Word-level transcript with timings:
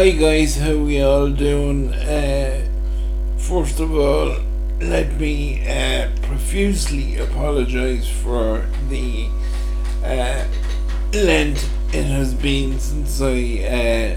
Hi 0.00 0.12
guys, 0.12 0.56
how 0.56 0.78
we 0.78 1.02
all 1.02 1.28
doing? 1.28 1.92
Uh, 1.92 2.66
first 3.36 3.80
of 3.80 3.94
all, 3.94 4.34
let 4.80 5.12
me 5.20 5.60
uh, 5.68 6.08
profusely 6.22 7.18
apologise 7.18 8.08
for 8.08 8.66
the 8.88 9.28
uh, 10.02 10.46
length 11.12 11.68
it 11.92 12.04
has 12.04 12.32
been 12.32 12.78
since 12.80 13.20
I 13.20 14.16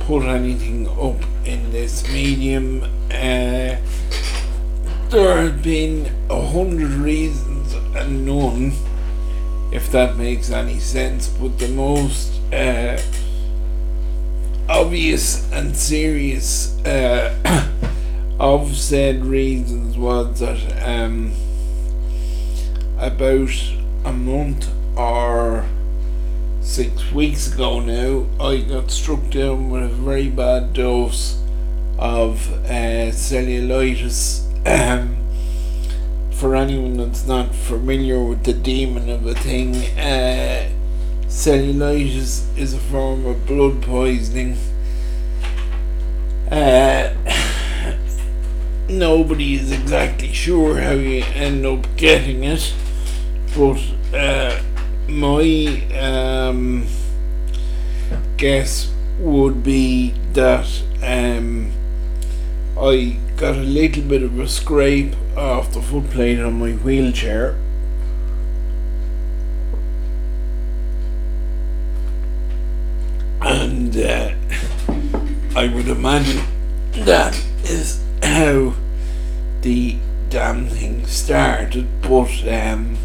put 0.00 0.24
anything 0.24 0.86
up 0.86 1.24
in 1.46 1.72
this 1.72 2.06
medium. 2.12 2.82
Uh, 3.10 3.80
there 5.08 5.40
have 5.40 5.62
been 5.62 6.14
a 6.28 6.42
hundred 6.42 6.90
reasons 6.90 7.72
and 7.94 8.26
none, 8.26 8.74
if 9.72 9.90
that 9.92 10.18
makes 10.18 10.50
any 10.50 10.78
sense, 10.78 11.28
but 11.28 11.58
the 11.58 11.68
most 11.68 12.38
uh, 12.52 13.00
obvious 14.68 15.50
and 15.52 15.76
serious 15.76 16.78
uh, 16.84 17.68
of 18.40 18.76
said 18.76 19.24
reasons 19.24 19.96
was 19.96 20.40
that 20.40 20.86
um, 20.86 21.32
about 22.98 23.50
a 24.04 24.12
month 24.12 24.70
or 24.96 25.64
six 26.60 27.12
weeks 27.12 27.52
ago 27.52 27.80
now, 27.80 28.26
I 28.44 28.58
got 28.58 28.90
struck 28.90 29.30
down 29.30 29.70
with 29.70 29.84
a 29.84 29.88
very 29.88 30.28
bad 30.28 30.72
dose 30.72 31.40
of 31.98 32.52
uh, 32.64 33.12
cellulitis. 33.12 34.42
Um, 34.66 35.16
for 36.32 36.54
anyone 36.54 36.98
that's 36.98 37.26
not 37.26 37.54
familiar 37.54 38.22
with 38.22 38.44
the 38.44 38.52
demon 38.52 39.08
of 39.08 39.24
a 39.24 39.34
thing, 39.34 39.74
uh, 39.98 40.68
cellulitis 41.28 42.56
is 42.56 42.74
a 42.74 42.78
form 42.78 43.26
of 43.26 43.46
blood 43.46 43.82
poisoning. 43.82 44.56
Uh, 46.50 47.12
nobody 48.88 49.54
is 49.54 49.72
exactly 49.72 50.32
sure 50.32 50.80
how 50.80 50.92
you 50.92 51.24
end 51.34 51.66
up 51.66 51.84
getting 51.96 52.44
it, 52.44 52.72
but 53.56 53.82
uh, 54.14 54.60
my 55.08 55.82
um, 55.98 56.86
guess 58.36 58.92
would 59.18 59.62
be 59.62 60.14
that 60.32 60.82
um, 61.02 61.72
I 62.78 63.18
got 63.36 63.56
a 63.56 63.62
little 63.62 64.02
bit 64.02 64.22
of 64.22 64.38
a 64.38 64.48
scrape 64.48 65.14
off 65.36 65.72
the 65.72 65.80
footplate 65.80 66.44
on 66.44 66.58
my 66.58 66.72
wheelchair. 66.72 67.56
And 73.40 73.96
uh, 73.96 74.34
I 75.56 75.68
would 75.68 75.88
imagine 75.88 76.44
that 76.92 77.34
is 77.64 78.04
how 78.22 78.74
the 79.62 79.96
damn 80.28 80.66
thing 80.66 81.06
started, 81.06 81.86
but 82.02 82.46
um, 82.46 82.98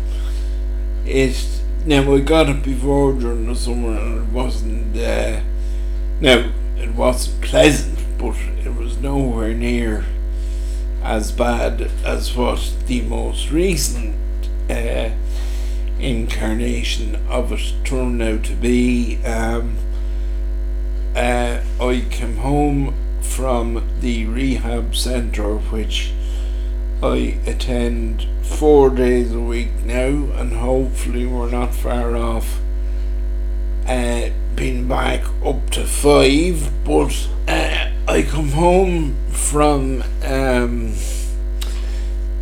it 1.05 1.61
now 1.85 2.13
I 2.13 2.19
got 2.19 2.49
it 2.49 2.61
before 2.61 3.13
during 3.13 3.47
the 3.47 3.55
summer 3.55 3.97
and 3.97 4.27
it 4.27 4.33
wasn't 4.33 4.97
uh, 4.97 5.39
now 6.19 6.52
it 6.77 6.94
wasn't 6.94 7.41
pleasant 7.41 7.97
but 8.17 8.35
it 8.66 8.75
was 8.75 8.97
nowhere 8.97 9.53
near 9.53 10.03
as 11.03 11.31
bad 11.31 11.89
as 12.03 12.35
what 12.35 12.75
the 12.85 12.99
most 13.03 13.49
recent 13.49 14.13
uh, 14.69 15.09
incarnation 15.99 17.16
of 17.29 17.53
it 17.53 17.73
turned 17.85 18.22
out 18.22 18.44
to 18.44 18.55
be. 18.55 19.23
Um, 19.23 19.77
uh, 21.16 21.61
I 21.82 22.06
came 22.12 22.38
home 22.38 22.94
from 23.22 23.84
the 24.02 24.26
rehab 24.26 24.96
centre 24.96 25.58
which 25.58 26.14
I 27.02 27.40
attend 27.48 28.28
four 28.44 28.92
days 28.92 29.34
a 29.34 29.40
week 29.40 29.84
now, 29.84 30.30
and 30.36 30.53
hopefully 30.53 31.25
we're 31.25 31.50
not 31.50 31.74
far 31.74 32.16
off 32.16 32.59
uh, 33.88 34.30
being 34.53 34.88
back 34.88 35.24
up 35.44 35.72
to 35.72 35.88
five. 35.88 36.72
But 36.86 37.28
uh, 37.47 37.90
I 38.08 38.22
come 38.30 38.50
home 38.50 39.16
from 39.31 40.03
um, 40.24 40.94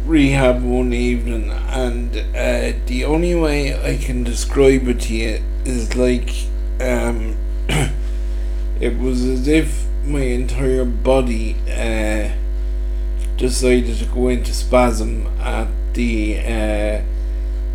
rehab 0.06 0.62
one 0.62 0.92
evening, 0.92 1.50
and 1.50 2.14
uh, 2.36 2.78
the 2.88 3.06
only 3.06 3.36
way 3.36 3.82
I 3.82 3.96
can 3.96 4.26
describe 4.26 4.86
it 4.90 5.00
to 5.04 5.14
you 5.14 5.42
is 5.64 5.96
like 5.96 6.30
um, 6.82 7.38
it 8.80 8.98
was 8.98 9.24
as 9.26 9.48
if 9.48 9.86
my 10.06 10.22
entire 10.22 10.86
body. 10.86 11.56
Uh, 11.70 12.36
decided 13.40 13.98
to 13.98 14.06
go 14.08 14.28
into 14.28 14.54
spasm 14.54 15.26
at 15.40 15.70
the 15.94 16.38
uh, 16.40 17.02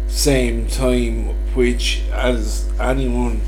same 0.08 0.66
time, 0.66 1.28
which, 1.54 2.02
as 2.12 2.70
anyone 2.78 3.40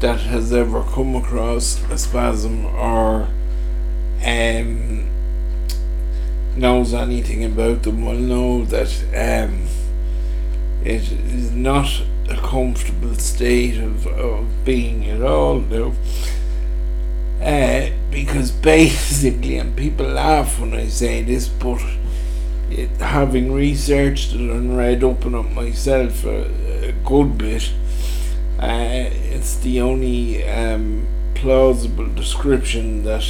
that 0.00 0.18
has 0.20 0.52
ever 0.52 0.82
come 0.82 1.14
across 1.14 1.82
a 1.90 1.98
spasm 1.98 2.64
or 2.64 3.28
um, 4.24 5.06
knows 6.56 6.94
anything 6.94 7.44
about 7.44 7.82
them 7.82 8.04
will 8.04 8.14
know 8.14 8.64
that 8.64 8.90
um, 9.14 9.66
it 10.82 11.12
is 11.12 11.50
not 11.52 12.02
a 12.30 12.36
comfortable 12.36 13.14
state 13.14 13.76
of, 13.76 14.06
of 14.06 14.64
being 14.64 15.04
at 15.04 15.20
all 15.20 15.60
now. 15.60 15.92
Uh, 17.40 17.90
because 18.10 18.50
basically, 18.50 19.58
and 19.58 19.76
people 19.76 20.06
laugh 20.06 20.58
when 20.58 20.72
I 20.74 20.86
say 20.86 21.22
this, 21.22 21.48
but 21.48 21.82
it, 22.70 22.90
having 23.00 23.52
researched 23.52 24.32
it 24.32 24.40
and 24.40 24.76
read 24.76 25.04
up 25.04 25.24
on 25.26 25.34
it 25.34 25.52
myself 25.52 26.24
a, 26.24 26.88
a 26.88 26.92
good 27.04 27.36
bit, 27.38 27.72
uh, 28.58 29.10
it's 29.12 29.58
the 29.58 29.80
only 29.80 30.48
um, 30.48 31.06
plausible 31.34 32.08
description 32.08 33.02
that 33.04 33.24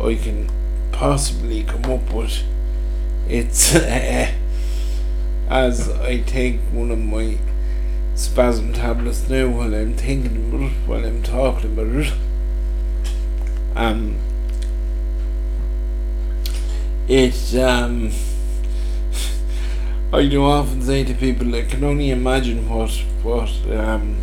I 0.00 0.14
can 0.14 0.48
possibly 0.90 1.62
come 1.62 1.84
up 1.84 2.12
with. 2.12 2.42
It's 3.28 3.74
uh, 3.74 4.32
as 5.48 5.90
I 5.90 6.20
take 6.20 6.58
one 6.72 6.90
of 6.90 6.98
my 6.98 7.36
spasm 8.14 8.72
tablets 8.72 9.28
now 9.28 9.48
while 9.48 9.74
I'm 9.74 9.94
thinking 9.94 10.48
about 10.48 10.70
it, 10.70 10.72
while 10.86 11.04
I'm 11.04 11.22
talking 11.22 11.72
about 11.72 11.88
it. 11.88 12.14
Um, 13.76 14.18
it's 17.08 17.54
um, 17.56 18.12
I 20.12 20.26
do 20.28 20.44
often 20.44 20.80
say 20.82 21.04
to 21.04 21.14
people, 21.14 21.54
I 21.54 21.62
can 21.62 21.82
only 21.82 22.10
imagine 22.10 22.68
what 22.68 22.90
what 23.22 23.50
um, 23.70 24.16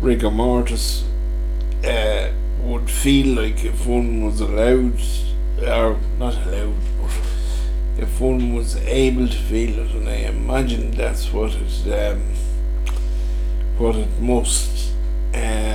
rigor 0.00 0.30
mortis 0.30 1.04
uh, 1.84 2.30
would 2.62 2.90
feel 2.90 3.36
like 3.36 3.64
if 3.64 3.86
one 3.86 4.24
was 4.24 4.40
allowed, 4.40 5.00
or 5.62 5.98
not 6.18 6.34
allowed, 6.46 6.74
if 7.96 8.20
one 8.20 8.54
was 8.54 8.76
able 8.76 9.28
to 9.28 9.36
feel 9.36 9.78
it, 9.78 9.94
and 9.94 10.08
I 10.08 10.16
imagine 10.16 10.90
that's 10.92 11.32
what 11.32 11.54
it 11.54 11.92
um, 11.92 12.20
what 13.78 13.94
it 13.96 14.20
must. 14.20 14.92
Uh, 15.32 15.67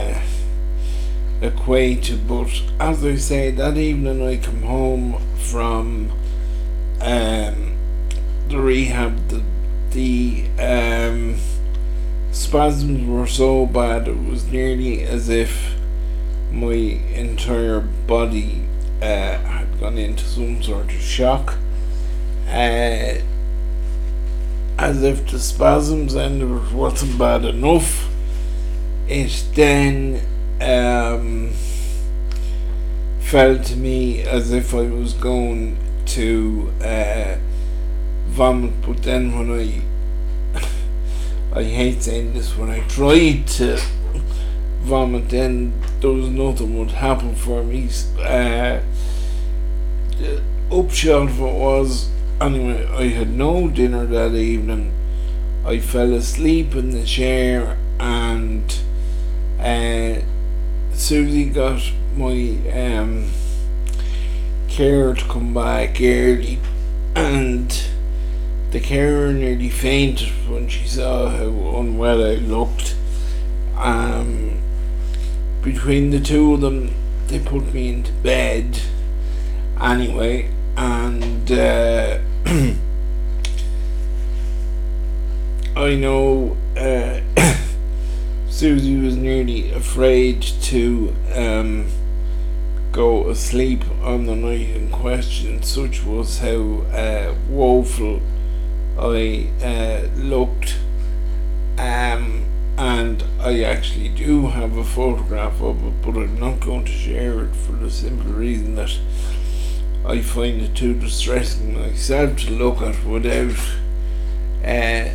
but 1.49 2.61
as 2.79 3.03
I 3.03 3.15
say 3.15 3.51
that 3.51 3.75
evening 3.75 4.25
I 4.25 4.37
come 4.37 4.61
home 4.61 5.21
from 5.37 6.11
um, 7.01 7.75
the 8.47 8.59
rehab. 8.59 9.27
The, 9.27 9.43
the 9.91 10.45
um, 10.57 11.35
spasms 12.31 13.05
were 13.07 13.27
so 13.27 13.65
bad 13.65 14.07
it 14.07 14.17
was 14.17 14.45
nearly 14.45 15.03
as 15.03 15.27
if 15.27 15.75
my 16.51 16.73
entire 17.13 17.81
body 17.81 18.63
uh, 19.01 19.37
had 19.37 19.79
gone 19.79 19.97
into 19.97 20.23
some 20.23 20.63
sort 20.63 20.85
of 20.85 21.01
shock. 21.01 21.57
Uh, 22.47 23.19
as 24.77 25.03
if 25.03 25.29
the 25.29 25.39
spasms 25.39 26.13
and 26.15 26.41
it 26.41 26.73
wasn't 26.73 27.17
bad 27.17 27.45
enough. 27.45 28.09
It 29.07 29.45
then 29.55 30.21
um, 30.63 31.51
felt 33.19 33.65
to 33.65 33.75
me 33.75 34.21
as 34.21 34.51
if 34.51 34.73
I 34.73 34.81
was 34.81 35.13
going 35.13 35.77
to 36.07 36.71
uh, 36.81 37.37
vomit, 38.27 38.73
but 38.85 39.03
then 39.03 39.37
when 39.37 39.51
I 39.51 39.81
I 41.59 41.63
hate 41.63 42.03
saying 42.03 42.33
this 42.33 42.55
when 42.57 42.69
I 42.69 42.79
tried 42.87 43.47
to 43.59 43.79
vomit, 44.81 45.29
then 45.29 45.73
there 45.99 46.11
was 46.11 46.29
nothing 46.29 46.77
would 46.77 46.91
happen 46.91 47.35
for 47.35 47.63
me. 47.63 47.89
Uh, 48.19 48.81
the 50.17 50.41
upshot 50.71 51.29
of 51.29 51.39
it 51.39 51.53
was 51.53 52.09
anyway, 52.41 52.85
I 52.87 53.07
had 53.07 53.29
no 53.29 53.69
dinner 53.69 54.05
that 54.05 54.35
evening. 54.35 54.91
I 55.65 55.79
fell 55.79 56.13
asleep 56.13 56.75
in 56.75 56.91
the 56.91 57.05
chair 57.05 57.77
and 57.99 58.69
uh, 59.59 60.21
Susie 61.03 61.49
got 61.49 61.81
my 62.15 62.55
um, 62.71 63.29
care 64.69 65.13
to 65.13 65.25
come 65.25 65.53
back 65.53 65.99
early, 65.99 66.59
and 67.13 67.89
the 68.71 68.79
carer 68.79 69.33
nearly 69.33 69.67
fainted 69.69 70.29
when 70.49 70.69
she 70.69 70.87
saw 70.87 71.27
how 71.27 71.49
unwell 71.77 72.23
I 72.23 72.35
looked. 72.35 72.95
Um, 73.75 74.61
between 75.61 76.11
the 76.11 76.21
two 76.21 76.53
of 76.53 76.61
them, 76.61 76.95
they 77.27 77.39
put 77.39 77.73
me 77.73 77.89
into 77.89 78.13
bed 78.13 78.79
anyway, 79.81 80.49
and 80.77 81.51
uh, 81.51 82.19
I 85.75 85.95
know 85.95 86.55
uh, 86.77 87.12
Susie 88.53 88.97
was 88.97 89.17
nearly 89.17 89.71
afraid 89.71 90.43
to 90.43 91.15
um, 91.33 91.87
go 92.91 93.27
asleep 93.31 93.83
on 94.03 94.27
the 94.27 94.35
night 94.35 94.69
in 94.69 94.91
question, 94.91 95.63
such 95.63 96.03
was 96.03 96.37
how 96.37 96.83
uh, 96.93 97.33
woeful 97.49 98.21
I 98.95 99.49
uh, 99.59 100.07
looked. 100.15 100.77
Um, 101.79 102.45
and 102.77 103.23
I 103.39 103.63
actually 103.63 104.09
do 104.09 104.45
have 104.49 104.77
a 104.77 104.83
photograph 104.83 105.59
of 105.59 105.83
it, 105.83 106.01
but 106.03 106.15
I'm 106.15 106.39
not 106.39 106.59
going 106.59 106.85
to 106.85 106.91
share 106.91 107.43
it 107.45 107.55
for 107.55 107.71
the 107.71 107.89
simple 107.89 108.33
reason 108.33 108.75
that 108.75 108.95
I 110.05 110.21
find 110.21 110.61
it 110.61 110.75
too 110.75 110.93
distressing 110.93 111.73
myself 111.73 112.37
to 112.41 112.51
look 112.51 112.83
at 112.83 113.03
without 113.03 113.57
uh, 114.63 115.09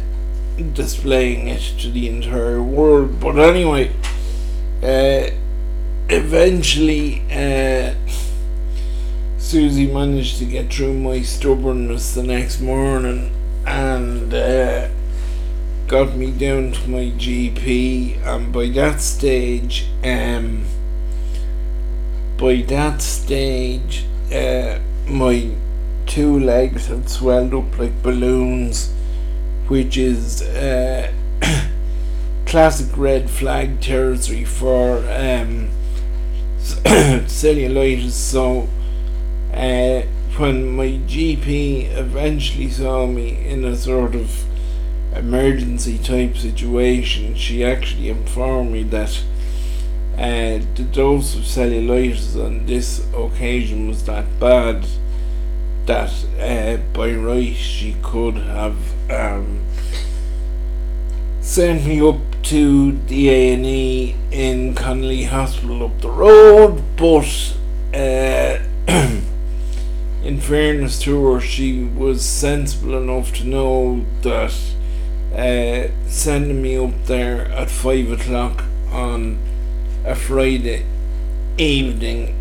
displaying 0.63 1.49
it 1.49 1.61
to 1.81 1.91
the 1.91 2.09
entire 2.09 2.63
world. 2.63 3.21
But 3.21 3.39
anyway, 3.39 3.93
uh, 4.83 5.31
eventually, 6.09 7.23
uh, 7.31 7.95
Susie 9.39 9.87
managed 9.87 10.39
to 10.39 10.45
get 10.45 10.73
through 10.73 10.95
my 10.95 11.23
stubbornness 11.23 12.15
the 12.15 12.23
next 12.23 12.61
morning 12.61 13.33
and 13.67 14.33
uh, 14.35 14.89
got 15.89 16.15
me 16.15 16.31
down 16.31 16.73
to 16.73 16.91
my 16.91 17.11
GP, 17.17 18.23
and 18.23 18.53
by 18.53 18.69
that 18.69 19.01
stage, 19.01 19.87
um, 20.05 20.67
by 22.37 22.57
that 22.69 23.01
stage, 23.01 24.05
uh, 24.31 24.79
my 25.07 25.51
two 26.05 26.39
legs 26.39 26.89
had 26.89 27.09
swelled 27.09 27.55
up 27.55 27.79
like 27.79 28.03
balloons, 28.03 28.93
which 29.69 29.97
is 29.97 30.43
uh, 30.43 31.13
classic 32.47 32.97
red 32.97 33.31
flag 33.31 33.81
territory 33.81 34.45
for 34.45 34.99
um, 34.99 35.69
cellulitis. 37.29 38.11
So, 38.11 38.69
uh, 39.53 40.03
when 40.37 40.77
my 40.77 41.01
GP 41.07 41.97
eventually 41.97 42.71
saw 42.71 43.07
me 43.07 43.45
in 43.47 43.65
a 43.65 43.77
sort 43.77 44.15
of 44.15 44.45
emergency 45.15 45.99
type 45.99 46.37
situation, 46.37 47.35
she 47.35 47.65
actually 47.65 48.09
informed 48.09 48.73
me 48.73 48.83
that 48.85 49.23
uh, 50.17 50.59
the 50.75 50.87
dose 50.93 51.35
of 51.37 51.43
cellulitis 51.43 52.37
on 52.37 52.67
this 52.67 53.07
occasion 53.15 53.89
was 53.89 54.05
that 54.05 54.25
bad 54.41 54.87
that 55.89 56.13
uh, 56.39 56.77
by 56.93 57.11
right 57.15 57.57
she 57.57 57.97
could 58.03 58.37
have 58.37 58.77
um, 59.11 59.59
sent 61.41 61.87
me 61.87 62.07
up 62.07 62.19
to 62.43 62.93
the 63.07 63.31
A&E 63.31 64.15
in 64.31 64.75
Connolly 64.75 65.25
Hospital 65.25 65.87
up 65.87 65.99
the 66.03 66.11
road, 66.11 66.83
but 66.99 67.57
uh, 67.95 68.59
in 70.23 70.41
fairness 70.41 71.01
to 71.01 71.25
her, 71.25 71.41
she 71.41 71.85
was 71.85 72.23
sensible 72.23 72.99
enough 72.99 73.33
to 73.37 73.45
know 73.45 74.05
that 74.21 74.55
uh, 75.35 75.91
sending 76.07 76.61
me 76.61 76.77
up 76.77 77.07
there 77.07 77.47
at 77.47 77.71
five 77.71 78.13
o'clock 78.13 78.63
on 78.93 79.39
a 80.05 80.15
Friday 80.15 80.85
evening 81.57 82.38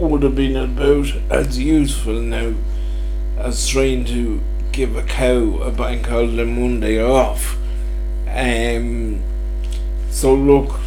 would 0.00 0.22
have 0.22 0.34
been 0.34 0.56
about 0.56 1.12
as 1.30 1.58
useful 1.58 2.14
now 2.14 2.54
as 3.38 3.68
trying 3.68 4.04
to 4.06 4.40
give 4.72 4.96
a 4.96 5.02
cow 5.02 5.58
a 5.62 5.70
bank 5.70 6.06
holiday 6.06 6.44
Monday 6.44 7.02
off. 7.02 7.56
Um, 8.28 9.22
so 10.10 10.34
look, 10.34 10.80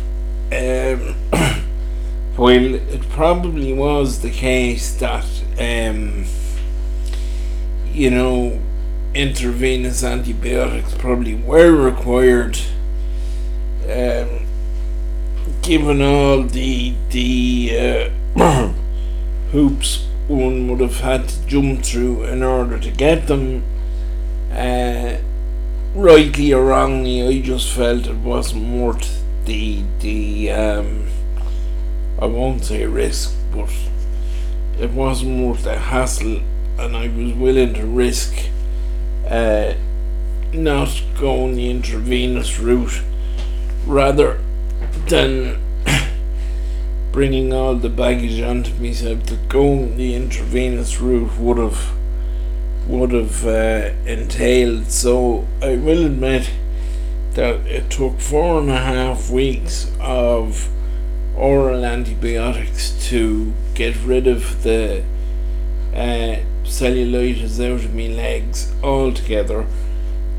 um, 0.51 1.15
while 2.35 2.75
it 2.75 3.09
probably 3.09 3.73
was 3.73 4.21
the 4.21 4.31
case 4.31 4.95
that 4.95 5.25
um, 5.59 6.25
you 7.91 8.09
know 8.09 8.59
intravenous 9.13 10.03
antibiotics 10.03 10.95
probably 10.95 11.35
were 11.35 11.71
required 11.71 12.59
um, 13.83 14.47
given 15.61 16.01
all 16.01 16.41
the 16.43 16.95
the 17.11 18.09
uh, 18.35 18.73
hoops 19.53 20.05
one 20.27 20.67
would 20.67 20.79
have 20.81 20.99
had 20.99 21.29
to 21.29 21.45
jump 21.47 21.83
through 21.83 22.23
in 22.23 22.43
order 22.43 22.79
to 22.79 22.91
get 22.91 23.27
them. 23.27 23.63
Uh, 24.51 25.17
rightly 25.95 26.51
or 26.51 26.65
wrongly 26.65 27.21
I 27.21 27.39
just 27.41 27.71
felt 27.71 28.07
it 28.07 28.17
wasn't 28.17 28.81
worth 28.81 29.23
the 29.45 29.83
the 29.99 30.51
um, 30.51 31.07
I 32.19 32.25
won't 32.25 32.65
say 32.65 32.85
risk 32.85 33.35
but 33.51 33.71
it 34.79 34.91
wasn't 34.91 35.45
worth 35.45 35.63
the 35.63 35.77
hassle 35.77 36.41
and 36.79 36.97
I 36.97 37.07
was 37.09 37.33
willing 37.33 37.75
to 37.75 37.85
risk 37.85 38.33
uh, 39.27 39.75
not 40.51 41.03
going 41.19 41.55
the 41.55 41.69
intravenous 41.69 42.59
route 42.59 43.01
rather 43.85 44.39
than 45.07 45.61
bringing 47.13 47.53
all 47.53 47.75
the 47.75 47.89
baggage 47.89 48.41
onto 48.41 48.73
me, 48.73 48.89
myself 48.89 49.23
that 49.27 49.47
going 49.47 49.95
the 49.97 50.15
intravenous 50.15 50.99
route 50.99 51.37
would 51.37 51.59
have 51.59 51.93
would 52.87 53.11
have 53.11 53.45
uh, 53.45 53.91
entailed 54.05 54.91
so 54.91 55.47
I 55.61 55.77
will 55.77 56.05
admit 56.05 56.51
that 57.35 57.65
it 57.67 57.89
took 57.89 58.19
four 58.19 58.59
and 58.59 58.69
a 58.69 58.77
half 58.77 59.29
weeks 59.29 59.89
of 60.01 60.67
oral 61.37 61.85
antibiotics 61.85 62.91
to 63.09 63.53
get 63.75 63.95
rid 64.03 64.27
of 64.27 64.63
the 64.63 65.03
uh, 65.93 66.37
cellulitis 66.63 67.59
out 67.63 67.85
of 67.85 67.93
my 67.93 68.07
legs 68.07 68.73
altogether. 68.83 69.65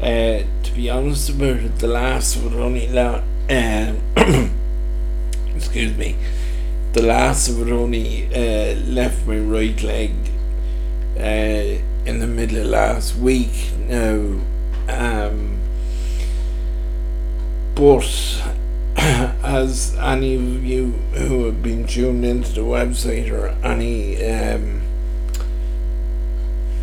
Uh, 0.00 0.42
to 0.62 0.72
be 0.74 0.90
honest 0.90 1.30
about 1.30 1.56
it, 1.56 1.78
the 1.78 1.86
last 1.86 2.36
it 2.36 2.52
only 2.52 2.88
la- 2.88 3.22
um, 3.48 4.00
excuse 5.56 5.96
me, 5.96 6.16
the 6.94 7.02
last 7.02 7.48
of 7.48 7.60
it 7.66 7.72
only 7.72 8.26
uh, 8.32 8.76
left 8.86 9.26
my 9.26 9.36
right 9.36 9.82
leg 9.82 10.12
uh, 11.16 11.82
in 12.06 12.20
the 12.20 12.26
middle 12.26 12.58
of 12.58 12.66
last 12.66 13.16
week. 13.16 13.72
Now, 13.88 14.38
um, 14.88 15.58
but 17.74 18.44
as 18.96 19.96
any 19.96 20.36
of 20.36 20.64
you 20.64 20.92
who 21.14 21.46
have 21.46 21.64
been 21.64 21.84
tuned 21.84 22.24
into 22.24 22.52
the 22.52 22.60
website 22.60 23.28
or 23.28 23.48
any 23.66 24.24
um, 24.24 24.82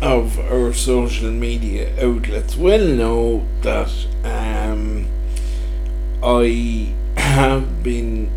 of 0.02 0.38
our 0.40 0.74
social 0.74 1.30
media 1.30 1.90
outlets 2.04 2.54
will 2.54 2.86
know 2.86 3.46
that 3.62 3.90
um, 4.24 5.06
I 6.22 6.92
have 7.16 7.82
been 7.82 8.30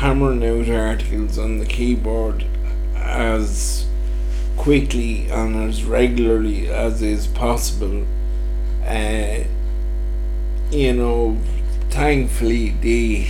hammering 0.00 0.42
out 0.42 0.66
articles 0.74 1.38
on 1.38 1.58
the 1.58 1.66
keyboard 1.66 2.42
as 2.96 3.86
quickly 4.56 5.28
and 5.28 5.68
as 5.68 5.84
regularly 5.84 6.68
as 6.68 7.02
is 7.02 7.26
possible. 7.26 8.06
Uh, 8.82 9.40
you 10.70 10.94
know, 10.94 11.36
thankfully, 11.90 12.70
the 12.80 13.26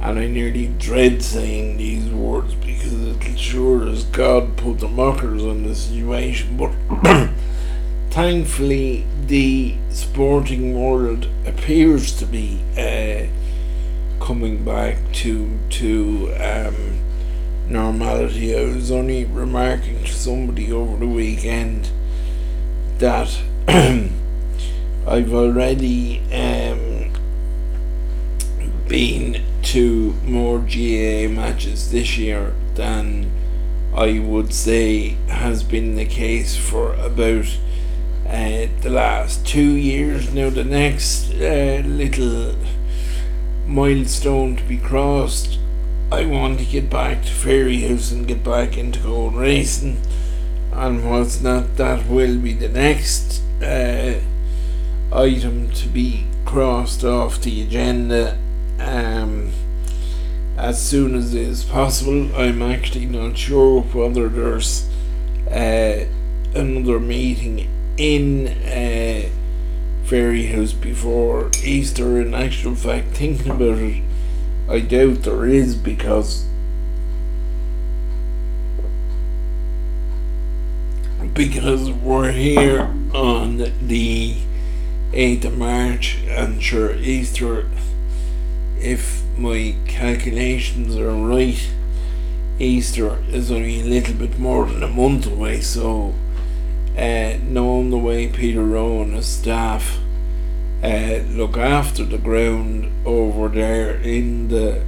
and 0.00 0.18
I 0.18 0.26
nearly 0.26 0.66
dread 0.78 1.22
saying 1.22 1.76
these 1.76 2.06
words 2.10 2.54
because 2.56 2.92
it 2.92 3.38
sure 3.38 3.88
as 3.88 4.02
God 4.04 4.56
put 4.56 4.80
the 4.80 4.88
mockers 4.88 5.44
on 5.44 5.62
the 5.62 5.76
situation, 5.76 6.56
but 6.56 6.72
thankfully, 8.10 9.06
the 9.26 9.76
sporting 9.90 10.80
world 10.80 11.28
appears 11.46 12.16
to 12.18 12.26
be 12.26 12.60
uh, 12.76 13.26
coming 14.26 14.64
back 14.64 14.96
to 15.12 15.56
to 15.70 16.34
um, 16.40 16.98
normality. 17.68 18.56
I 18.58 18.64
was 18.64 18.90
only 18.90 19.24
remarking 19.24 20.02
to 20.02 20.12
somebody 20.12 20.72
over 20.72 20.96
the 20.96 21.06
weekend 21.06 21.90
that 22.98 23.40
I've 23.68 25.32
already 25.32 26.18
um, 26.34 27.12
been 28.88 29.44
to 29.62 30.12
more 30.24 30.58
GAA 30.58 31.28
matches 31.28 31.92
this 31.92 32.18
year 32.18 32.52
than 32.74 33.30
I 33.94 34.18
would 34.18 34.52
say 34.52 35.10
has 35.28 35.62
been 35.62 35.94
the 35.94 36.04
case 36.04 36.56
for 36.56 36.94
about 36.94 37.46
uh, 38.28 38.66
the 38.80 38.90
last 38.90 39.46
two 39.46 39.76
years. 39.76 40.34
Now, 40.34 40.50
the 40.50 40.64
next 40.64 41.30
uh, 41.30 41.82
little 41.86 42.56
milestone 43.66 44.56
to 44.56 44.62
be 44.64 44.78
crossed, 44.78 45.58
I 46.10 46.24
want 46.24 46.60
to 46.60 46.64
get 46.64 46.88
back 46.88 47.22
to 47.22 47.30
Fairyhouse 47.30 48.12
and 48.12 48.28
get 48.28 48.44
back 48.44 48.78
into 48.78 49.00
gold 49.00 49.34
racing. 49.34 50.00
And 50.72 51.08
what's 51.08 51.40
not, 51.40 51.76
that 51.76 52.06
will 52.06 52.38
be 52.38 52.52
the 52.52 52.68
next 52.68 53.42
uh, 53.62 54.20
item 55.12 55.70
to 55.70 55.88
be 55.88 56.26
crossed 56.44 57.02
off 57.02 57.40
the 57.40 57.62
agenda 57.62 58.38
um, 58.78 59.50
as 60.56 60.80
soon 60.80 61.14
as 61.14 61.34
is 61.34 61.64
possible. 61.64 62.34
I'm 62.36 62.62
actually 62.62 63.06
not 63.06 63.36
sure 63.36 63.80
whether 63.82 64.28
there's 64.28 64.88
uh, 65.50 66.06
another 66.54 67.00
meeting 67.00 67.68
in 67.96 68.48
uh, 68.48 69.28
Fairyhouse 70.06 70.80
before 70.80 71.50
Easter. 71.62 72.20
In 72.20 72.34
actual 72.34 72.74
fact, 72.74 73.08
thinking 73.08 73.50
about 73.50 73.78
it, 73.78 74.02
I 74.68 74.80
doubt 74.80 75.22
there 75.22 75.46
is 75.46 75.74
because 75.74 76.46
because 81.34 81.90
we're 81.90 82.32
here 82.32 82.82
on 83.12 83.58
the 83.58 84.36
8th 85.12 85.44
of 85.44 85.58
March 85.58 86.18
and 86.28 86.62
sure 86.62 86.94
Easter 86.94 87.68
if 88.78 89.22
my 89.36 89.74
calculations 89.86 90.96
are 90.96 91.10
right 91.10 91.70
Easter 92.58 93.18
is 93.28 93.50
only 93.50 93.80
a 93.80 93.84
little 93.84 94.14
bit 94.14 94.38
more 94.38 94.66
than 94.66 94.82
a 94.82 94.88
month 94.88 95.26
away 95.26 95.60
so 95.60 96.14
uh, 96.96 97.38
knowing 97.42 97.90
the 97.90 97.98
way 97.98 98.28
Peter 98.28 98.64
Roe 98.64 99.02
and 99.02 99.14
his 99.14 99.26
staff 99.26 99.98
uh, 100.82 101.20
look 101.28 101.56
after 101.56 102.04
the 102.04 102.18
ground 102.18 102.90
over 103.06 103.48
there 103.48 103.96
in 103.96 104.48
the 104.48 104.82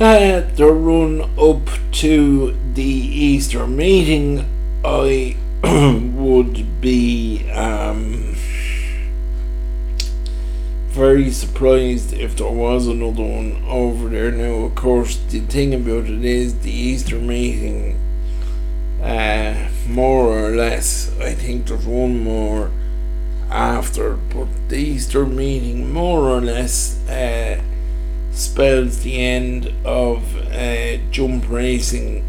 uh, 0.00 0.40
the 0.54 0.72
run 0.72 1.20
up 1.38 1.68
to 1.92 2.56
the 2.74 2.82
Easter 2.82 3.66
meeting 3.66 4.48
I 4.84 5.36
would 5.62 6.80
be 6.80 7.50
um, 7.50 8.34
very 10.88 11.30
surprised 11.30 12.12
if 12.14 12.36
there 12.36 12.50
was 12.50 12.86
another 12.86 13.22
one 13.22 13.62
over 13.68 14.08
there. 14.08 14.30
Now, 14.30 14.64
of 14.64 14.74
course, 14.74 15.18
the 15.28 15.40
thing 15.40 15.74
about 15.74 16.04
it 16.06 16.24
is 16.24 16.60
the 16.60 16.70
Easter 16.70 17.18
meeting, 17.18 17.98
uh, 19.02 19.68
more 19.90 20.28
or 20.28 20.50
less, 20.50 21.10
I 21.20 21.34
think 21.34 21.66
there's 21.66 21.86
one 21.86 22.22
more 22.22 22.70
after, 23.50 24.14
but 24.14 24.48
the 24.68 24.76
Easter 24.76 25.26
meeting, 25.26 25.92
more 25.92 26.20
or 26.28 26.40
less, 26.40 26.96
uh, 27.08 27.60
spells 28.32 29.02
the 29.02 29.20
end 29.20 29.72
of 29.84 30.36
uh, 30.52 30.96
jump 31.10 31.44
racing 31.48 32.24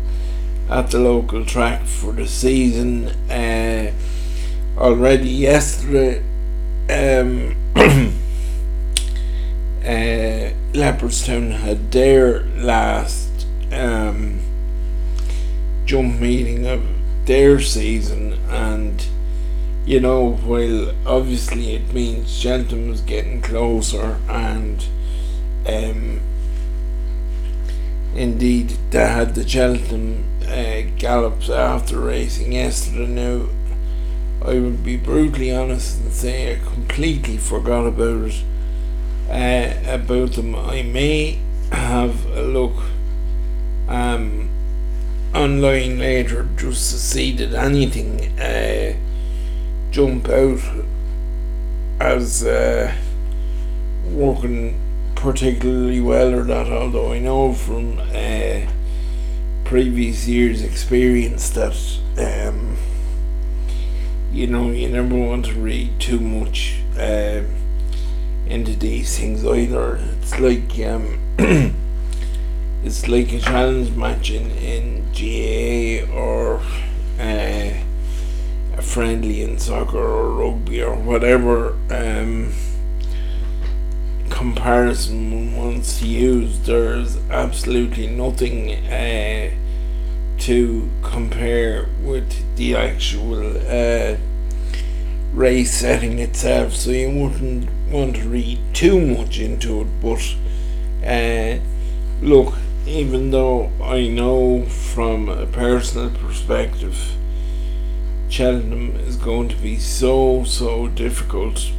at 0.70 0.90
the 0.90 1.00
local 1.00 1.46
track 1.46 1.86
for 1.86 2.12
the 2.14 2.28
season. 2.28 3.10
Uh, 3.30 3.92
already 4.78 5.30
yesterday, 5.30 6.20
um, 6.90 7.56
uh, 9.86 10.52
Leopardstown 10.74 11.52
had 11.52 11.92
their 11.92 12.44
last 12.58 13.46
um, 13.72 14.40
jump 15.86 16.20
meeting 16.20 16.66
of 16.66 16.82
their 17.32 17.62
season, 17.62 18.34
and 18.50 19.08
you 19.86 20.02
know, 20.02 20.34
while 20.34 20.94
obviously 21.08 21.76
it 21.76 21.94
means 21.94 22.30
Cheltenham 22.30 22.94
getting 23.06 23.42
closer, 23.42 24.20
and 24.28 24.86
um, 25.66 26.20
indeed 28.14 28.72
they 28.90 29.08
had 29.08 29.34
the 29.34 29.48
Cheltenham 29.48 30.26
uh, 30.46 30.82
gallops 30.98 31.50
after 31.50 32.02
racing 32.02 32.52
yesterday. 32.52 33.08
Now, 33.08 33.48
I 34.44 34.60
would 34.60 34.84
be 34.84 34.98
brutally 34.98 35.56
honest 35.56 36.02
and 36.02 36.12
say 36.12 36.52
I 36.52 36.60
completely 36.60 37.38
forgot 37.38 37.88
about 37.88 38.30
it. 38.30 38.44
Uh, 39.30 39.90
about 39.90 40.34
them, 40.34 40.54
I 40.54 40.82
may 40.82 41.40
have 41.72 42.26
a 42.26 42.42
look 42.42 42.76
um, 43.88 44.51
online 45.34 46.00
later 46.00 46.48
just 46.58 46.92
to 46.92 46.98
see 46.98 47.36
did 47.36 47.54
anything 47.54 48.38
uh, 48.40 48.94
jump 49.92 50.28
out 50.30 50.60
as 52.00 52.44
uh, 52.44 52.94
working 54.10 54.80
particularly 55.16 56.02
well 56.02 56.34
or 56.34 56.44
not. 56.44 56.68
Although 56.68 57.14
I 57.14 57.20
know 57.20 57.54
from 57.54 58.00
uh, 58.00 58.68
previous 59.64 60.28
years' 60.28 60.64
experience 60.64 61.50
that 61.52 61.78
um, 62.18 62.76
you 64.32 64.48
know 64.48 64.72
you 64.72 64.90
never 64.90 65.16
want 65.16 65.46
to 65.46 65.54
read 65.54 66.00
too 66.00 66.20
much 66.20 66.82
uh, 66.98 67.44
into 68.48 68.76
these 68.76 69.18
things 69.18 69.46
either. 69.46 70.00
It's 70.22 70.40
like 70.40 70.78
um, 70.80 71.20
it's 72.84 73.08
like 73.08 73.32
a 73.32 73.40
challenge 73.40 73.92
match 73.96 74.32
in 74.32 74.52
in 74.52 75.06
GAA 75.14 76.12
or 76.14 76.62
uh, 77.20 77.74
a 78.78 78.82
friendly 78.82 79.42
in 79.44 79.60
soccer 79.60 80.00
or 80.00 80.32
rugby 80.32 80.82
or 80.82 80.96
whatever. 80.96 81.78
Um, 81.90 82.54
comparison 84.30 85.32
one 85.32 85.56
wants 85.56 86.00
to 86.00 86.08
use 86.08 86.58
there's 86.62 87.18
absolutely 87.30 88.08
nothing 88.08 88.72
uh, 88.88 89.52
to 90.40 90.90
compare 91.04 91.88
with 92.02 92.56
the 92.56 92.76
actual 92.76 93.58
uh, 93.68 94.18
race 95.34 95.74
setting 95.74 96.18
itself, 96.20 96.74
so 96.74 96.90
you 96.90 97.12
wouldn't 97.12 97.70
want 97.92 98.16
to 98.16 98.28
read 98.28 98.60
too 98.74 99.00
much 99.00 99.40
into 99.40 99.82
it. 99.82 99.88
But 100.02 100.36
uh, 101.08 101.60
look, 102.22 102.56
even 102.86 103.32
though 103.32 103.72
I 103.82 104.08
know 104.08 104.66
from 104.66 105.30
a 105.30 105.46
personal 105.46 106.10
perspective, 106.10 106.98
Cheltenham 108.30 108.96
is 108.96 109.18
going 109.18 109.50
to 109.50 109.56
be 109.58 109.78
so 109.78 110.44
so 110.44 110.88
difficult 110.88 111.72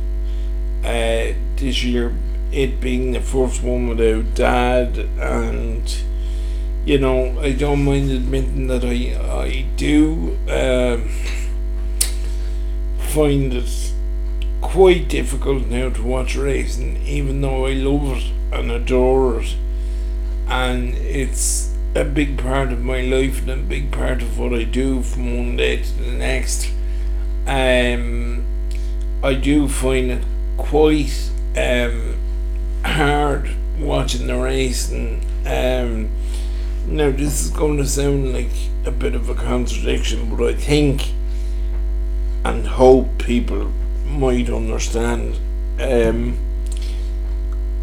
uh, 0.85 1.33
this 1.57 1.83
year. 1.83 2.15
It 2.53 2.81
being 2.81 3.13
the 3.13 3.21
first 3.21 3.63
one 3.63 3.89
without 3.89 4.35
dad 4.35 4.99
and 5.19 6.03
you 6.85 6.99
know, 6.99 7.41
I 7.41 7.53
don't 7.53 7.85
mind 7.85 8.11
admitting 8.11 8.67
that 8.67 8.85
I 8.85 9.17
I 9.45 9.67
do 9.77 10.37
um, 10.49 11.09
find 12.99 13.55
it 13.55 13.93
quite 14.61 15.09
difficult 15.09 15.67
now 15.67 15.91
to 15.91 16.03
watch 16.03 16.35
racing, 16.35 17.03
even 17.07 17.41
though 17.41 17.67
I 17.67 17.75
love 17.75 18.17
it 18.17 18.33
and 18.53 18.71
adore 18.71 19.41
it, 19.41 19.55
and 20.53 20.95
it's 20.97 21.75
a 21.95 22.05
big 22.05 22.37
part 22.37 22.73
of 22.73 22.83
my 22.83 23.01
life 23.01 23.41
and 23.41 23.51
a 23.51 23.57
big 23.57 23.91
part 23.91 24.21
of 24.21 24.39
what 24.39 24.53
I 24.53 24.65
do 24.65 25.03
from 25.03 25.39
one 25.39 25.57
day 25.57 25.83
to 25.83 25.93
the 25.95 26.13
next. 26.13 26.71
Um, 27.47 28.45
I 29.23 29.33
do 29.33 29.67
find 29.67 30.11
it 30.11 30.25
quite 30.59 31.31
um, 31.57 32.17
hard 32.85 33.49
watching 33.79 34.27
the 34.27 34.37
racing. 34.37 35.25
Um, 35.47 36.11
now, 36.87 37.11
this 37.11 37.47
is 37.47 37.51
going 37.51 37.79
to 37.79 37.87
sound 37.87 38.35
like 38.35 38.53
a 38.85 38.91
bit 38.91 39.15
of 39.15 39.31
a 39.31 39.35
contradiction, 39.35 40.37
but 40.37 40.45
I 40.45 40.55
think 40.55 41.13
and 42.45 42.67
hope 42.67 43.17
people 43.17 43.73
might 44.07 44.51
understand. 44.51 45.39
Um, 45.81 46.37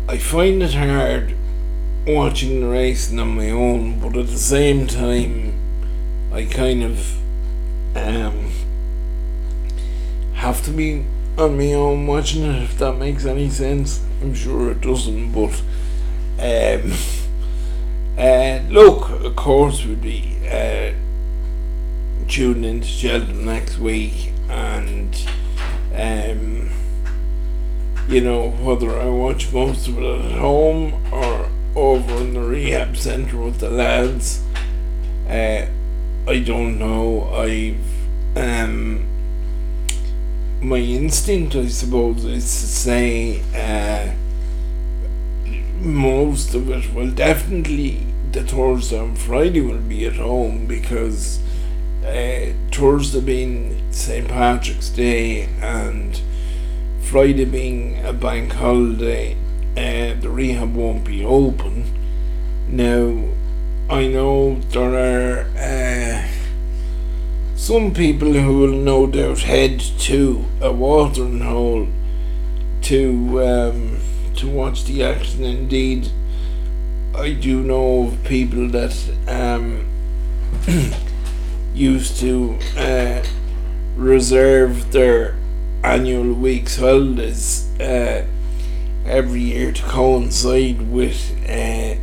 I 0.08 0.20
find 0.20 0.62
it 0.62 0.76
hard 0.76 1.36
watching 2.08 2.62
the 2.62 2.68
racing 2.68 3.20
on 3.20 3.36
my 3.36 3.50
own, 3.50 4.00
but 4.00 4.18
at 4.18 4.28
the 4.28 4.38
same 4.38 4.88
time, 4.88 5.54
I 6.32 6.46
kind 6.46 6.84
of 6.84 7.18
um, 7.96 8.52
have 10.34 10.64
to 10.66 10.72
be 10.72 11.06
on 11.38 11.58
my 11.58 11.74
own 11.74 12.08
watching 12.08 12.44
it, 12.44 12.64
if 12.64 12.78
that 12.80 12.94
makes 12.94 13.26
any 13.26 13.50
sense. 13.50 14.04
I'm 14.22 14.34
sure 14.34 14.72
it 14.72 14.82
doesn't, 14.82 15.32
but. 15.32 15.62
Um, 16.42 16.94
uh, 18.18 18.60
look, 18.70 19.10
of 19.10 19.36
course, 19.38 19.86
we'll 19.86 19.96
be 19.96 20.38
uh, 20.50 20.92
tuning 22.28 22.66
into 22.66 22.88
Cheltenham 22.88 23.46
next 23.46 23.78
week, 23.78 24.34
and 24.50 25.16
um, 25.94 26.70
you 28.10 28.20
know, 28.22 28.50
whether 28.50 29.00
I 29.00 29.06
watch 29.06 29.54
most 29.54 29.88
of 29.88 29.98
it 30.00 30.04
at 30.04 30.32
home 30.38 30.94
or 31.14 31.49
over 31.80 32.16
in 32.18 32.34
the 32.34 32.42
rehab 32.42 32.98
centre 32.98 33.38
with 33.38 33.60
the 33.60 33.70
lads. 33.70 34.44
Uh, 35.28 35.66
I 36.28 36.40
don't 36.40 36.78
know. 36.78 37.30
I've 37.34 38.38
um, 38.38 39.06
my 40.62 40.78
instinct, 40.78 41.56
I 41.56 41.68
suppose, 41.68 42.26
is 42.26 42.44
to 42.44 42.68
say 42.68 43.42
uh, 43.56 44.14
most 45.80 46.54
of 46.54 46.70
it. 46.70 46.94
Well, 46.94 47.10
definitely 47.10 48.06
the 48.32 48.44
Thursday 48.44 49.00
and 49.00 49.18
Friday 49.18 49.62
will 49.62 49.78
be 49.78 50.06
at 50.06 50.16
home 50.16 50.68
because 50.68 51.40
uh, 52.06 52.54
Thursday 52.72 53.22
being 53.22 53.92
St 53.92 54.28
Patrick's 54.28 54.90
Day 54.90 55.50
and 55.62 56.22
Friday 57.02 57.46
being 57.46 58.06
a 58.06 58.14
bank 58.14 58.54
holiday, 58.54 59.36
uh, 59.80 60.14
the 60.20 60.30
rehab 60.30 60.76
won't 60.76 61.06
be 61.06 61.24
open. 61.24 61.86
Now, 62.68 63.30
I 63.90 64.08
know 64.08 64.60
there 64.72 64.94
are 65.08 65.48
uh, 65.58 66.28
some 67.56 67.94
people 67.94 68.34
who 68.34 68.60
will 68.60 68.76
no 68.76 69.08
doubt 69.08 69.40
head 69.40 69.80
to 69.80 70.46
a 70.62 70.72
watering 70.72 71.40
hole 71.40 71.88
to 72.84 73.42
um, 73.48 74.00
to 74.36 74.50
watch 74.50 74.84
the 74.84 75.02
action. 75.04 75.46
Indeed, 75.46 76.10
I 77.16 77.32
do 77.32 77.64
know 77.64 78.08
of 78.08 78.24
people 78.26 78.68
that 78.70 78.96
um, 79.28 79.88
used 81.74 82.20
to 82.20 82.60
uh, 82.78 83.24
reserve 83.96 84.92
their 84.92 85.38
annual 85.84 86.34
week's 86.34 86.78
holidays 86.78 87.70
uh, 87.80 88.26
every 89.10 89.42
year 89.42 89.72
to 89.72 89.82
coincide 89.84 90.80
with 90.92 91.36
uh, 91.50 91.96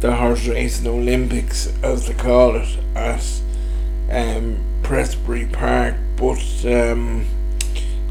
the 0.00 0.14
horse 0.14 0.46
racing 0.46 0.86
Olympics, 0.86 1.72
as 1.82 2.06
they 2.06 2.14
call 2.14 2.56
it, 2.56 2.78
at 2.94 3.24
um, 4.10 4.62
Prestbury 4.82 5.50
Park. 5.50 5.96
But 6.16 6.64
um, 6.66 7.26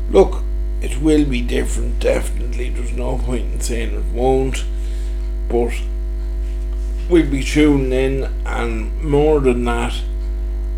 look, 0.10 0.42
it 0.82 1.00
will 1.00 1.26
be 1.26 1.42
different, 1.42 2.00
definitely. 2.00 2.70
There's 2.70 2.92
no 2.92 3.20
point 3.20 3.54
in 3.54 3.62
saying 3.62 3.96
it 3.96 4.06
won't. 4.06 4.66
But 5.48 5.80
we'll 7.08 7.30
be 7.30 7.44
tuning 7.44 7.94
in, 7.94 8.24
and 8.48 9.04
more 9.04 9.40
than 9.40 9.64
that, 9.66 10.02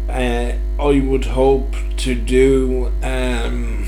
uh, 0.10 0.54
I 0.82 1.00
would 1.00 1.26
hope 1.26 1.74
to 1.98 2.16
do 2.16 2.92
um, 3.02 3.88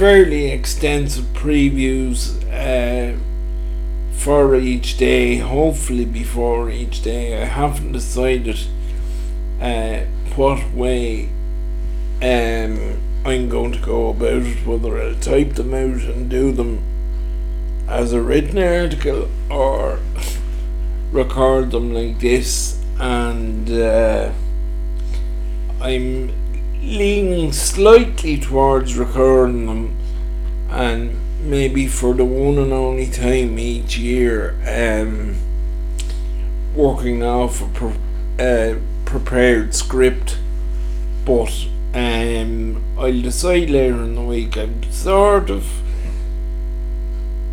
fairly 0.00 0.50
extensive 0.50 1.26
previews 1.34 2.42
uh, 2.50 3.14
for 4.16 4.54
each 4.54 4.96
day, 4.96 5.36
hopefully 5.36 6.06
before 6.06 6.70
each 6.70 7.02
day. 7.02 7.42
I 7.42 7.44
haven't 7.44 7.92
decided 7.92 8.58
uh, 9.60 9.98
what 10.36 10.72
way 10.72 11.28
um, 12.22 12.98
I'm 13.26 13.50
going 13.50 13.72
to 13.72 13.78
go 13.78 14.08
about 14.08 14.40
it, 14.40 14.66
whether 14.66 14.98
I'll 14.98 15.16
type 15.16 15.52
them 15.56 15.74
out 15.74 16.00
and 16.08 16.30
do 16.30 16.50
them 16.50 16.82
as 17.86 18.14
a 18.14 18.22
written 18.22 18.56
article 18.56 19.28
or 19.50 20.00
record 21.12 21.72
them 21.72 21.92
like 21.92 22.20
this 22.20 22.82
and 22.98 23.70
uh, 23.70 24.32
I'm 25.78 26.39
leaning 26.90 27.52
slightly 27.52 28.36
towards 28.36 28.98
recording 28.98 29.66
them 29.66 29.96
and 30.70 31.16
maybe 31.40 31.86
for 31.86 32.14
the 32.14 32.24
one 32.24 32.58
and 32.58 32.72
only 32.72 33.08
time 33.08 33.56
each 33.60 33.96
year 33.96 34.56
um, 34.66 35.36
working 36.74 37.22
off 37.22 37.62
a 37.62 37.68
pre- 37.68 38.44
uh, 38.44 38.74
prepared 39.04 39.72
script. 39.72 40.38
But 41.24 41.66
um, 41.94 42.82
I'll 42.98 43.22
decide 43.22 43.70
later 43.70 44.02
in 44.02 44.16
the 44.16 44.22
week 44.22 44.56
I'm 44.56 44.82
sort 44.90 45.48
of 45.48 45.66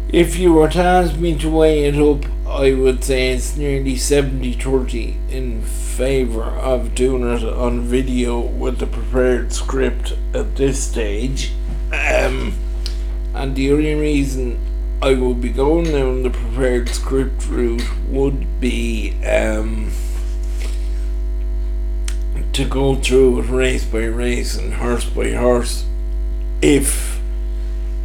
if 0.09 0.39
you 0.39 0.53
were 0.53 0.69
to 0.69 0.79
ask 0.79 1.15
me 1.17 1.37
to 1.37 1.49
weigh 1.49 1.83
it 1.83 1.95
up 1.95 2.25
I 2.47 2.73
would 2.73 3.03
say 3.03 3.31
it's 3.31 3.57
nearly 3.57 3.97
70 3.97 4.53
30 4.53 5.17
in 5.29 5.61
favour 5.61 6.43
of 6.43 6.95
doing 6.95 7.29
it 7.29 7.43
on 7.43 7.81
video 7.81 8.39
with 8.39 8.79
the 8.79 8.87
prepared 8.87 9.51
script 9.51 10.13
at 10.33 10.55
this 10.55 10.81
stage. 10.81 11.51
Um, 11.91 12.53
and 13.33 13.53
the 13.53 13.71
only 13.73 13.93
reason 13.95 14.59
I 15.01 15.13
would 15.13 15.41
be 15.41 15.49
going 15.49 15.91
down 15.91 16.23
the 16.23 16.29
prepared 16.29 16.87
script 16.89 17.47
route 17.47 17.83
would 18.07 18.61
be 18.61 19.13
um, 19.25 19.91
to 22.53 22.65
go 22.65 22.95
through 22.95 23.41
it 23.41 23.49
race 23.49 23.83
by 23.83 24.05
race 24.05 24.57
and 24.57 24.73
horse 24.73 25.05
by 25.05 25.31
horse 25.31 25.85
if 26.61 27.19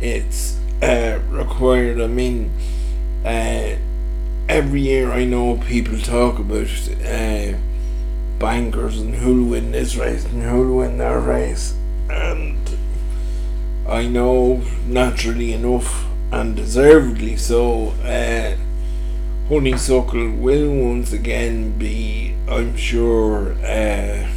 it's 0.01 0.59
uh, 0.83 1.21
required. 1.31 2.01
I 2.01 2.09
mean, 2.09 2.51
uh, 3.25 3.77
every 4.53 4.83
year 4.83 5.11
I 5.11 5.25
know 5.25 5.57
people 5.57 5.99
talk 5.99 6.39
about 6.39 6.69
uh, 7.07 7.55
bankers 8.39 9.01
and 9.01 9.15
who'll 9.15 9.49
win 9.49 9.73
this 9.73 9.97
race 9.97 10.27
and 10.27 10.43
who'll 10.43 10.77
win 10.77 10.99
that 10.99 11.27
race. 11.27 11.75
And 12.11 12.59
I 13.89 14.07
know 14.07 14.63
naturally 14.87 15.55
enough 15.55 16.05
and 16.31 16.55
deservedly 16.55 17.37
so, 17.37 17.95
uh, 18.05 18.57
Honeysuckle 19.49 20.33
will 20.33 20.71
once 20.71 21.15
again 21.15 21.79
be, 21.79 22.35
I'm 22.47 22.77
sure, 22.77 23.55
uh, 23.65 24.29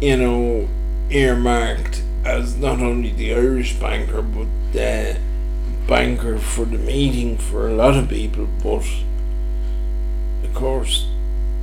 you 0.00 0.16
know, 0.16 0.68
earmarked 1.10 2.02
as 2.24 2.56
not 2.56 2.78
only 2.78 3.10
the 3.10 3.34
Irish 3.34 3.74
banker 3.74 4.22
but 4.22 4.46
the 4.72 5.18
banker 5.88 6.38
for 6.38 6.66
the 6.66 6.76
meeting 6.78 7.38
for 7.38 7.66
a 7.66 7.74
lot 7.74 7.96
of 7.96 8.10
people, 8.10 8.46
but 8.62 8.86
of 10.44 10.54
course 10.54 11.08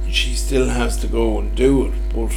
she 0.09 0.33
still 0.33 0.67
has 0.67 0.97
to 0.97 1.07
go 1.07 1.39
and 1.39 1.55
do 1.55 1.85
it, 1.85 1.93
but 2.13 2.35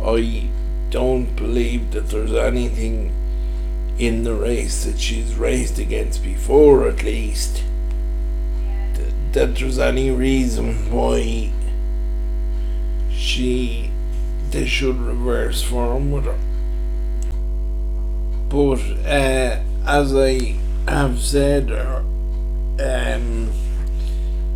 I 0.00 0.48
don't 0.90 1.34
believe 1.34 1.90
that 1.90 2.08
there's 2.08 2.32
anything 2.32 3.12
in 3.98 4.22
the 4.22 4.34
race 4.34 4.84
that 4.84 5.00
she's 5.00 5.34
raced 5.34 5.78
against 5.78 6.22
before, 6.22 6.86
at 6.86 7.02
least, 7.02 7.64
th- 8.94 9.12
that 9.32 9.56
there's 9.56 9.80
any 9.80 10.10
reason 10.10 10.90
why 10.92 11.50
she 13.10 13.90
they 14.50 14.64
should 14.64 14.96
reverse 14.96 15.62
form 15.62 16.12
with 16.12 16.24
her. 16.24 16.38
But 18.48 18.80
uh, 19.04 19.60
as 19.84 20.14
I 20.14 20.56
have 20.90 21.20
said, 21.20 21.70
uh, 21.70 22.02
um, 22.80 23.50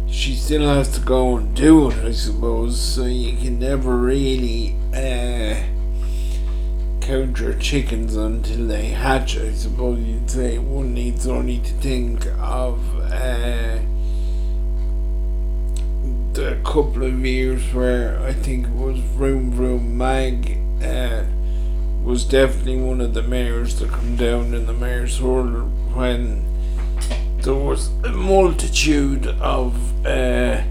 she 0.08 0.34
still 0.34 0.62
has 0.62 0.88
to 0.94 1.00
go 1.00 1.36
and 1.36 1.54
do 1.56 1.90
it, 1.90 2.04
I 2.04 2.12
suppose. 2.12 2.80
So 2.80 3.04
you 3.04 3.36
can 3.36 3.58
never 3.58 3.96
really 3.96 4.76
uh, 4.94 5.62
count 7.00 7.40
your 7.40 7.54
chickens 7.54 8.16
until 8.16 8.66
they 8.66 8.88
hatch. 8.88 9.36
I 9.36 9.52
suppose 9.52 10.00
you'd 10.00 10.30
say 10.30 10.58
one 10.58 10.94
needs 10.94 11.26
only 11.26 11.58
to 11.58 11.72
think 11.74 12.26
of 12.38 12.80
uh, 13.00 13.78
the 16.32 16.58
couple 16.64 17.04
of 17.04 17.24
years 17.24 17.72
where 17.74 18.18
I 18.20 18.32
think 18.32 18.66
it 18.66 18.72
was 18.72 18.98
Vroum 18.98 19.52
Vroum 19.52 19.96
Mag. 19.96 20.58
Uh, 20.82 21.21
was 22.02 22.24
definitely 22.24 22.76
one 22.76 23.00
of 23.00 23.14
the 23.14 23.22
mares 23.22 23.78
that 23.78 23.90
come 23.90 24.16
down 24.16 24.54
in 24.54 24.66
the 24.66 24.72
Mares' 24.72 25.18
Hurdle 25.18 25.68
when 25.94 26.44
there 27.42 27.54
was 27.54 27.88
a 28.04 28.12
multitude 28.12 29.26
of 29.26 30.06
uh, 30.06 30.62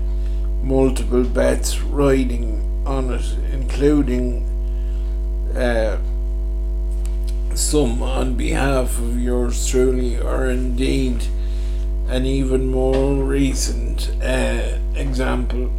multiple 0.62 1.24
bets 1.24 1.80
riding 1.82 2.84
on 2.86 3.14
it, 3.14 3.38
including 3.54 4.44
uh, 5.56 5.98
some 7.56 8.02
on 8.02 8.36
behalf 8.36 8.98
of 9.00 9.20
yours 9.20 9.68
truly, 9.68 10.18
or 10.20 10.50
indeed 10.50 11.24
an 12.08 12.26
even 12.26 12.70
more 12.70 13.24
recent 13.24 14.12
uh, 14.22 14.78
example. 14.96 15.72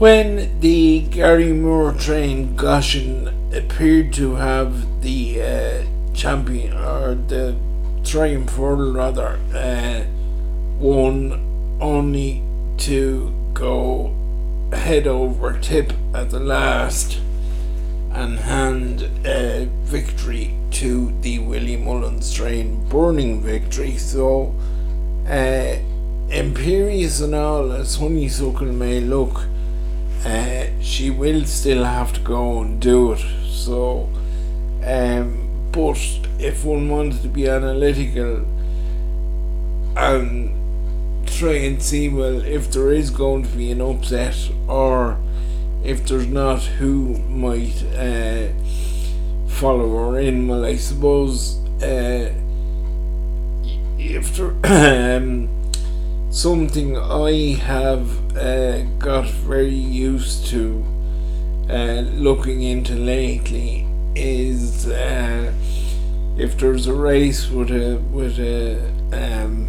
When 0.00 0.60
the 0.60 1.00
Gary 1.00 1.52
Moore 1.52 1.92
train 1.92 2.56
Goshen 2.56 3.52
appeared 3.52 4.14
to 4.14 4.36
have 4.36 5.02
the 5.02 5.42
uh, 5.42 5.82
champion 6.14 6.72
or 6.72 7.16
the 7.16 7.54
triumph 8.02 8.54
rather 8.56 9.38
uh, 9.54 10.04
won 10.78 11.78
only 11.82 12.42
to 12.78 13.30
go 13.52 14.14
head 14.72 15.06
over 15.06 15.58
tip 15.58 15.92
at 16.14 16.30
the 16.30 16.40
last 16.40 17.20
and 18.10 18.38
hand 18.38 19.02
uh, 19.26 19.66
victory 19.84 20.54
to 20.70 21.12
the 21.20 21.40
Willie 21.40 21.76
Mullins 21.76 22.32
train 22.32 22.88
Burning 22.88 23.42
Victory. 23.42 23.98
So, 23.98 24.54
uh, 25.28 25.76
imperious 26.30 27.20
and 27.20 27.34
all 27.34 27.70
as 27.72 27.96
Honeysuckle 27.96 28.72
may 28.72 29.00
look, 29.00 29.42
uh, 30.24 30.66
she 30.80 31.10
will 31.10 31.44
still 31.44 31.84
have 31.84 32.12
to 32.12 32.20
go 32.20 32.60
and 32.60 32.80
do 32.80 33.12
it. 33.12 33.24
So, 33.46 34.08
um, 34.84 35.70
but 35.72 35.98
if 36.38 36.64
one 36.64 36.88
wanted 36.88 37.22
to 37.22 37.28
be 37.28 37.48
analytical 37.48 38.44
and 39.96 40.56
try 41.26 41.54
and 41.54 41.82
see, 41.82 42.08
well, 42.08 42.44
if 42.44 42.70
there 42.72 42.90
is 42.92 43.10
going 43.10 43.44
to 43.44 43.48
be 43.56 43.70
an 43.70 43.80
upset 43.80 44.36
or 44.68 45.18
if 45.84 46.06
there's 46.06 46.26
not, 46.26 46.60
who 46.60 47.16
might 47.28 47.82
uh, 47.96 48.48
follow 49.48 50.10
her 50.10 50.18
in? 50.18 50.48
Well, 50.48 50.64
I 50.64 50.76
suppose 50.76 51.58
uh, 51.82 52.32
if 53.98 54.36
there 54.36 54.54
um, 55.16 55.48
something 56.30 56.96
I 56.96 57.54
have 57.54 58.19
uh, 58.36 58.82
got 58.98 59.26
very 59.26 59.68
used 59.68 60.46
to 60.46 60.84
uh, 61.68 62.00
looking 62.14 62.62
into 62.62 62.94
lately 62.94 63.86
is 64.14 64.86
uh, 64.88 65.52
if 66.36 66.58
there's 66.58 66.86
a 66.86 66.94
race 66.94 67.48
with 67.48 67.70
a 67.70 67.96
with 68.10 68.38
a 68.38 68.90
um, 69.12 69.68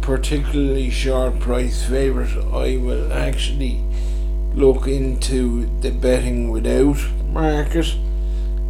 particularly 0.00 0.88
short 0.88 1.38
price 1.38 1.84
favorite, 1.84 2.34
I 2.52 2.78
will 2.78 3.12
actually 3.12 3.82
look 4.54 4.86
into 4.86 5.66
the 5.80 5.90
betting 5.90 6.50
without 6.50 6.98
market, 7.26 7.94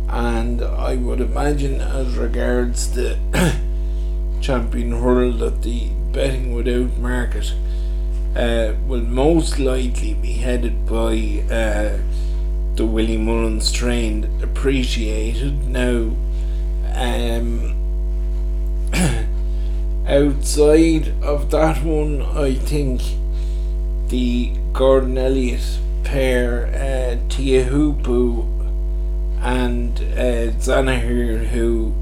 and 0.09 0.61
I 0.63 0.97
would 0.97 1.21
imagine 1.21 1.81
as 1.81 2.17
regards 2.17 2.93
the 2.93 3.17
champion 4.41 4.93
hurdle 4.93 5.33
that 5.39 5.63
the 5.63 5.91
betting 6.13 6.55
without 6.55 6.99
market 6.99 7.53
uh, 8.39 8.73
will 8.87 9.03
most 9.03 9.59
likely 9.59 10.15
be 10.15 10.35
headed 10.35 10.87
by 10.87 11.43
uh, 11.53 11.99
the 12.77 12.87
Willie 12.87 13.17
Mullins 13.17 13.73
trained 13.73 14.43
Appreciate 14.43 15.39
It 15.39 15.55
now. 15.65 16.15
Um, 16.95 17.75
outside 20.07 21.13
of 21.21 21.51
that 21.51 21.83
one, 21.83 22.23
I 22.23 22.55
think 22.55 23.03
the 24.07 24.53
Gordon 24.73 25.19
Elliott 25.19 25.81
pair, 26.05 26.67
uh, 26.69 27.17
Teahupoo 27.29 28.47
and 29.41 29.99
uh, 29.99 30.53
Zanahiyr, 30.59 31.49
who 31.49 31.93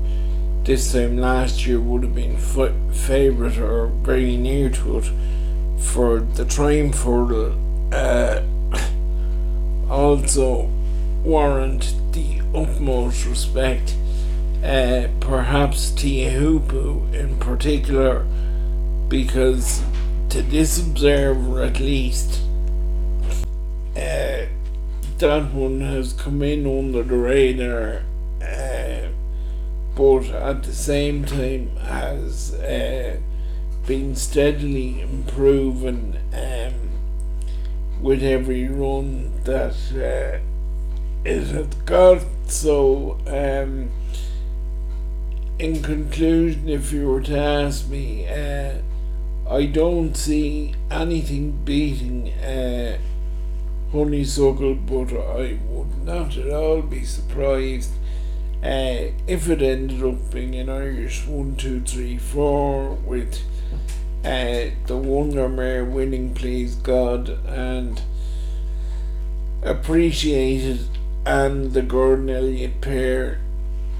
this 0.65 0.93
time 0.93 1.17
last 1.17 1.67
year 1.67 1.81
would 1.81 2.03
have 2.03 2.15
been 2.15 2.37
f- 2.37 2.75
favourite 2.95 3.57
or 3.57 3.87
very 3.87 4.37
near 4.37 4.69
to 4.69 4.99
it 4.99 5.11
for 5.79 6.21
the 6.21 6.45
Triumph 6.45 7.03
Hurdle, 7.03 7.55
uh, 7.93 8.43
also 9.91 10.71
warrant 11.23 11.95
the 12.13 12.41
utmost 12.55 13.27
respect. 13.27 13.97
Uh, 14.65 15.09
perhaps 15.21 15.91
Teahupoo 15.93 17.13
in 17.15 17.37
particular, 17.39 18.27
because 19.09 19.83
to 20.31 20.43
this 20.43 20.79
observer 20.79 21.63
at 21.63 21.79
least, 21.79 22.41
uh, 23.97 24.47
that 25.19 25.53
one 25.53 25.81
has 25.81 26.13
come 26.13 26.43
in 26.43 26.67
under 26.67 27.03
the 27.03 27.17
radar, 27.17 28.03
uh, 28.43 29.09
but 29.95 30.25
at 30.31 30.63
the 30.65 30.73
same 30.73 31.25
time 31.25 31.75
has 31.77 32.55
uh, 32.55 33.17
been 33.87 34.17
steadily 34.17 35.01
improving 35.01 36.17
um, 36.33 36.75
with 38.01 38.23
every 38.23 38.67
run 38.69 39.33
that 39.45 39.77
uh, 39.95 40.41
it 41.25 41.43
has 41.45 41.67
got. 41.85 42.23
So, 42.49 43.19
um, 43.27 43.91
in 45.59 45.83
conclusion, 45.83 46.69
if 46.69 46.93
you 46.93 47.09
were 47.09 47.23
to 47.23 47.39
ask 47.39 47.89
me, 47.89 48.27
uh, 48.29 48.79
I 49.49 49.67
don't 49.67 50.17
see 50.17 50.75
anything 50.91 51.53
beating 51.65 52.33
uh, 52.35 52.99
honeysuckle, 53.93 54.75
but 54.75 55.13
I 55.13 55.59
would 55.69 56.05
not 56.05 56.37
at 56.37 56.53
all 56.53 56.83
be 56.83 57.05
surprised 57.05 57.93
uh, 58.63 59.13
if 59.29 59.49
it 59.49 59.63
ended 59.63 60.03
up 60.03 60.33
being 60.33 60.57
an 60.57 60.69
Irish 60.69 61.27
one, 61.27 61.55
two, 61.55 61.81
three, 61.81 62.19
four 62.19 62.95
with 62.95 63.41
uh, 64.27 64.71
the 64.87 64.97
Wonder 64.97 65.49
Mare 65.49 65.85
winning, 65.85 66.35
please 66.35 66.75
God, 66.75 67.29
and 67.47 68.03
Appreciate 69.63 70.65
It, 70.65 70.81
and 71.25 71.73
the 71.73 71.83
Gordon 71.83 72.29
Elliott 72.29 72.81
pair 72.81 73.41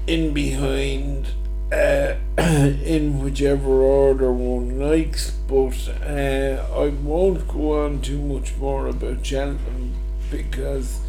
in 0.05 0.33
behind 0.33 1.27
uh, 1.71 2.15
in 2.37 3.23
whichever 3.23 3.81
order 3.81 4.31
one 4.33 4.77
likes, 4.79 5.31
but 5.31 5.89
uh, 6.05 6.65
I 6.75 6.89
won't 6.89 7.47
go 7.47 7.85
on 7.85 8.01
too 8.01 8.21
much 8.21 8.55
more 8.57 8.87
about 8.87 9.25
Cheltenham 9.25 9.93
because 10.29 10.99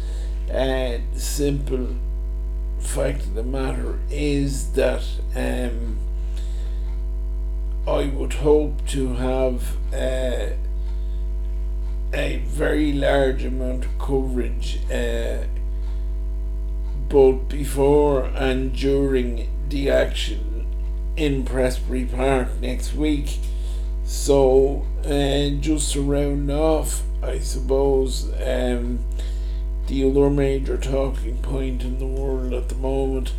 uh, 0.49 0.97
simple 1.13 1.95
fact 2.79 3.23
of 3.23 3.33
the 3.35 3.43
matter 3.43 3.99
is 4.09 4.71
that 4.73 5.03
um, 5.35 5.97
I 7.89 8.05
would 8.05 8.33
hope 8.33 8.85
to 8.89 9.15
have 9.15 9.75
a 9.91 10.55
very 12.45 12.93
large 12.93 13.43
amount 13.43 13.85
of 13.85 13.97
coverage 13.97 14.79
uh, 14.91 15.45
both 17.07 17.49
before 17.49 18.25
and 18.35 18.75
during 18.75 19.49
the 19.69 19.89
action 19.89 20.67
in 21.17 21.43
Prestbury 21.43 22.05
Park 22.05 22.49
next 22.61 22.93
week. 22.93 23.39
So, 24.03 24.85
uh, 25.03 25.59
just 25.59 25.93
to 25.93 26.03
round 26.03 26.51
off, 26.51 27.01
I 27.23 27.39
suppose 27.39 28.31
um, 28.45 29.03
the 29.87 30.07
other 30.07 30.29
major 30.29 30.77
talking 30.77 31.39
point 31.39 31.81
in 31.81 31.97
the 31.97 32.05
world 32.05 32.53
at 32.53 32.69
the 32.69 32.75
moment 32.75 33.33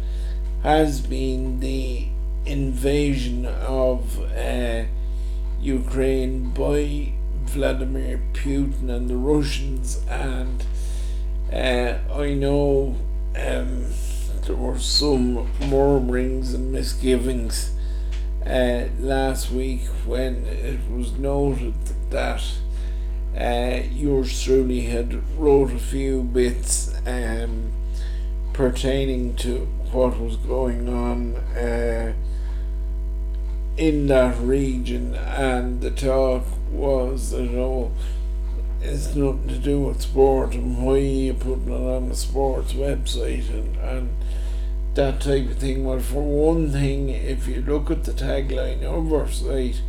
has 0.64 1.00
been 1.00 1.60
the 1.60 2.08
invasion 2.46 3.46
of 3.46 4.20
uh, 4.36 4.84
Ukraine 5.60 6.50
by 6.50 7.12
Vladimir 7.44 8.20
Putin 8.32 8.88
and 8.90 9.08
the 9.08 9.16
Russians, 9.16 10.02
and 10.08 10.64
uh, 11.52 11.98
I 12.12 12.34
know. 12.34 12.96
Um, 13.36 13.86
there 14.46 14.56
were 14.56 14.78
some 14.78 15.48
murmurings 15.60 16.54
and 16.54 16.72
misgivings 16.72 17.70
uh, 18.44 18.86
last 18.98 19.50
week 19.52 19.82
when 20.04 20.44
it 20.46 20.80
was 20.90 21.12
noted 21.12 21.74
that 22.10 22.42
uh, 23.38 23.86
yours 23.92 24.42
truly 24.42 24.80
had 24.82 25.22
wrote 25.38 25.72
a 25.72 25.78
few 25.78 26.22
bits 26.22 26.92
um, 27.06 27.70
pertaining 28.52 29.36
to 29.36 29.68
what 29.92 30.18
was 30.18 30.36
going 30.36 30.88
on 30.88 31.36
uh, 31.56 32.12
in 33.80 34.08
that 34.08 34.38
region, 34.38 35.14
and 35.14 35.80
the 35.80 35.90
talk 35.90 36.44
was 36.70 37.30
that 37.30 37.48
oh, 37.56 37.90
it's 38.82 39.14
nothing 39.14 39.48
to 39.48 39.56
do 39.56 39.80
with 39.80 40.02
sport, 40.02 40.54
and 40.54 40.84
why 40.84 40.98
you 40.98 41.32
putting 41.32 41.72
it 41.72 41.96
on 41.96 42.10
a 42.10 42.14
sports 42.14 42.74
website, 42.74 43.48
and, 43.48 43.76
and 43.76 44.10
that 44.92 45.22
type 45.22 45.50
of 45.50 45.56
thing. 45.56 45.86
Well, 45.86 45.98
for 45.98 46.22
one 46.22 46.70
thing, 46.72 47.08
if 47.08 47.48
you 47.48 47.62
look 47.62 47.90
at 47.90 48.04
the 48.04 48.12
tagline 48.12 48.82
of 48.82 49.10
our 49.14 49.30
site, 49.30 49.80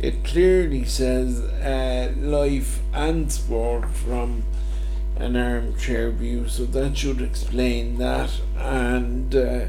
it 0.00 0.24
clearly 0.24 0.84
says 0.84 1.40
uh, 1.40 2.12
life 2.16 2.80
and 2.92 3.30
sport 3.30 3.90
from 3.90 4.42
an 5.16 5.36
armchair 5.36 6.10
view, 6.10 6.48
so 6.48 6.64
that 6.64 6.98
should 6.98 7.22
explain 7.22 7.98
that. 7.98 8.40
And 8.56 9.32
uh, 9.36 9.66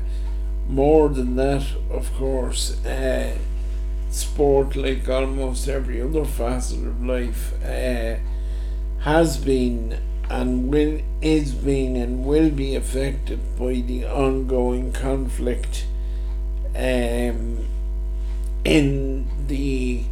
more 0.67 1.09
than 1.09 1.35
that, 1.35 1.67
of 1.91 2.11
course, 2.15 2.83
uh, 2.85 3.37
sport, 4.11 4.75
like 4.75 5.09
almost 5.09 5.67
every 5.67 6.01
other 6.01 6.25
facet 6.25 6.85
of 6.85 7.03
life, 7.03 7.53
uh, 7.63 8.17
has 8.99 9.37
been 9.37 9.97
and 10.29 10.69
will 10.69 11.01
is 11.21 11.53
being 11.53 11.97
and 11.97 12.23
will 12.25 12.49
be 12.49 12.75
affected 12.75 13.39
by 13.59 13.73
the 13.81 14.05
ongoing 14.05 14.93
conflict 14.93 15.85
um, 16.75 17.65
in 18.63 19.27
the 19.47 20.03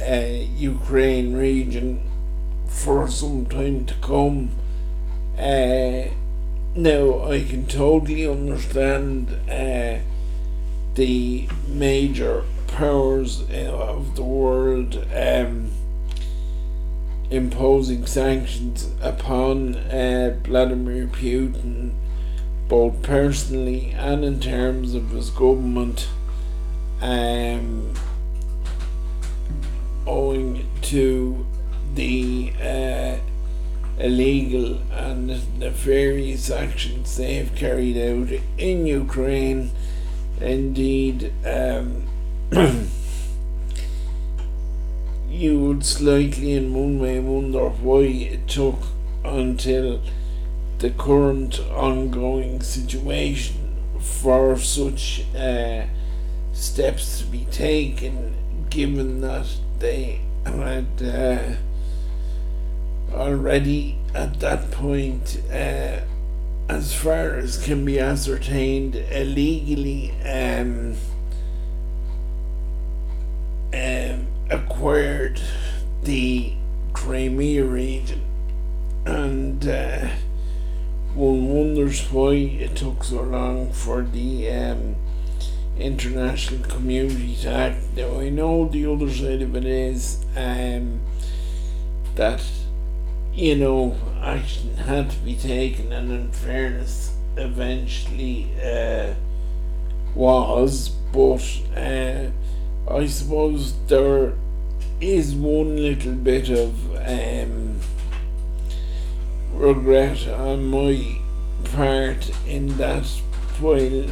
uh, 0.00 0.44
Ukraine 0.56 1.34
region 1.34 2.02
for 2.66 3.08
some 3.08 3.46
time 3.46 3.86
to 3.86 3.94
come. 3.94 4.50
Uh, 5.38 6.10
now 6.74 7.24
I 7.30 7.44
can 7.44 7.66
totally 7.66 8.26
understand 8.26 9.30
uh, 9.50 10.00
the 10.94 11.48
major 11.66 12.44
powers 12.66 13.42
of 13.50 14.16
the 14.16 14.22
world 14.22 15.06
um, 15.14 15.70
imposing 17.30 18.04
sanctions 18.06 18.90
upon 19.00 19.74
uh, 19.74 20.38
Vladimir 20.44 21.06
Putin, 21.06 21.92
both 22.68 23.02
personally 23.02 23.92
and 23.92 24.24
in 24.24 24.38
terms 24.38 24.94
of 24.94 25.10
his 25.10 25.30
government, 25.30 26.08
um, 27.00 27.94
owing 30.06 30.66
to 30.82 31.46
the 31.94 32.52
uh, 32.60 33.16
illegal 33.98 34.78
and 34.92 35.58
nefarious 35.58 36.50
actions 36.50 37.16
they 37.16 37.34
have 37.34 37.54
carried 37.54 37.96
out 37.96 38.28
in 38.58 38.86
Ukraine. 38.86 39.70
Indeed, 40.40 41.32
um, 41.44 42.08
you 45.28 45.60
would 45.60 45.84
slightly 45.84 46.52
in 46.52 46.74
one 46.74 46.98
way 46.98 47.20
wonder 47.20 47.68
why 47.68 48.00
it 48.02 48.48
took 48.48 48.78
until 49.24 50.00
the 50.78 50.90
current 50.90 51.60
ongoing 51.70 52.60
situation 52.60 53.76
for 54.00 54.58
such 54.58 55.24
uh, 55.36 55.84
steps 56.52 57.20
to 57.20 57.26
be 57.26 57.44
taken, 57.46 58.34
given 58.70 59.20
that 59.20 59.46
they 59.78 60.20
had. 60.44 60.86
Uh, 61.02 61.54
already 63.14 63.98
at 64.14 64.40
that 64.40 64.70
point, 64.70 65.40
uh, 65.52 66.00
as 66.72 66.94
far 66.94 67.34
as 67.34 67.62
can 67.62 67.84
be 67.84 68.00
ascertained, 68.00 68.96
illegally 68.96 70.10
um, 70.22 70.96
um, 73.74 74.26
acquired 74.48 75.38
the 76.02 76.54
Crimea 76.94 77.62
region, 77.62 78.22
and 79.04 79.68
uh, 79.68 80.08
one 81.14 81.46
wonders 81.46 82.10
why 82.10 82.32
it 82.32 82.74
took 82.74 83.04
so 83.04 83.20
long 83.20 83.70
for 83.70 84.00
the 84.00 84.50
um, 84.50 84.96
international 85.78 86.66
community 86.70 87.36
to 87.42 87.50
act. 87.50 87.82
Now, 87.94 88.18
I 88.18 88.30
know 88.30 88.66
the 88.66 88.86
other 88.86 89.10
side 89.10 89.42
of 89.42 89.54
it 89.56 89.66
is 89.66 90.24
um, 90.34 91.00
that 92.14 92.42
you 93.34 93.56
know, 93.56 93.96
action 94.20 94.76
had 94.76 95.10
to 95.10 95.16
be 95.18 95.34
taken, 95.34 95.92
and 95.92 96.10
in 96.10 96.30
fairness, 96.32 97.16
eventually 97.36 98.48
uh, 98.62 99.14
was, 100.14 100.90
but 101.12 101.42
uh, 101.76 102.30
I 102.90 103.06
suppose 103.06 103.74
there 103.86 104.34
is 105.00 105.34
one 105.34 105.76
little 105.76 106.12
bit 106.12 106.50
of 106.50 106.94
um, 106.96 107.80
regret 109.52 110.28
on 110.28 110.66
my 110.66 111.18
part 111.64 112.30
in 112.46 112.76
that 112.76 113.06
while 113.60 114.06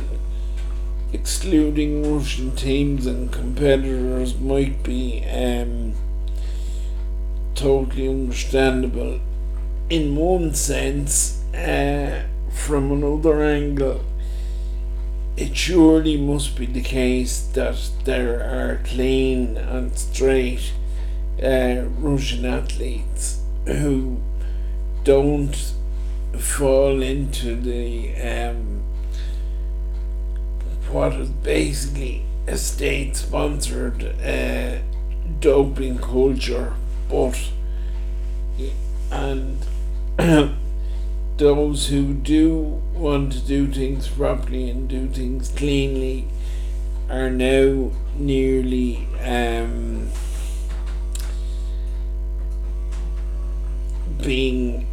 excluding 1.13 2.15
Russian 2.15 2.55
teams 2.57 3.07
and 3.07 3.33
competitors 3.33 4.39
might 4.39 4.83
be 4.83 5.25
um, 5.25 5.95
totally 7.61 8.09
understandable 8.09 9.21
in 9.91 10.17
one 10.17 10.55
sense. 10.55 11.45
Uh, 11.55 12.23
from 12.51 12.91
another 12.91 13.43
angle, 13.43 14.01
it 15.37 15.55
surely 15.55 16.17
must 16.17 16.57
be 16.57 16.65
the 16.65 16.81
case 16.81 17.43
that 17.53 17.91
there 18.05 18.41
are 18.41 18.81
clean 18.85 19.59
and 19.59 19.97
straight 19.97 20.73
uh, 21.43 21.85
Russian 21.99 22.47
athletes 22.47 23.43
who 23.67 24.19
don't 25.05 25.75
fall 26.39 27.03
into 27.03 27.57
the 27.57 28.15
um, 28.17 28.83
what 30.91 31.13
is 31.15 31.29
basically 31.29 32.25
a 32.47 32.57
state 32.57 33.17
sponsored 33.17 34.03
uh, 34.25 34.79
doping 35.41 35.99
culture 35.99 36.75
but 37.11 37.51
and 39.11 39.67
those 41.37 41.89
who 41.89 42.15
do 42.15 42.81
want 42.95 43.33
to 43.33 43.41
do 43.41 43.67
things 43.67 44.07
properly 44.09 44.71
and 44.71 44.89
do 44.89 45.09
things 45.09 45.49
cleanly 45.51 46.29
are 47.09 47.31
now 47.31 47.91
nearly 48.15 49.09
um, 49.25 50.09
being 54.23 54.87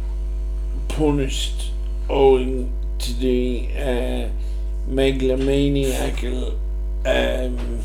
punished 0.88 1.70
owing 2.08 2.72
to 2.98 3.12
the 3.14 3.68
uh, 3.76 4.28
megalomaniacal 4.90 6.58
um, 7.06 7.80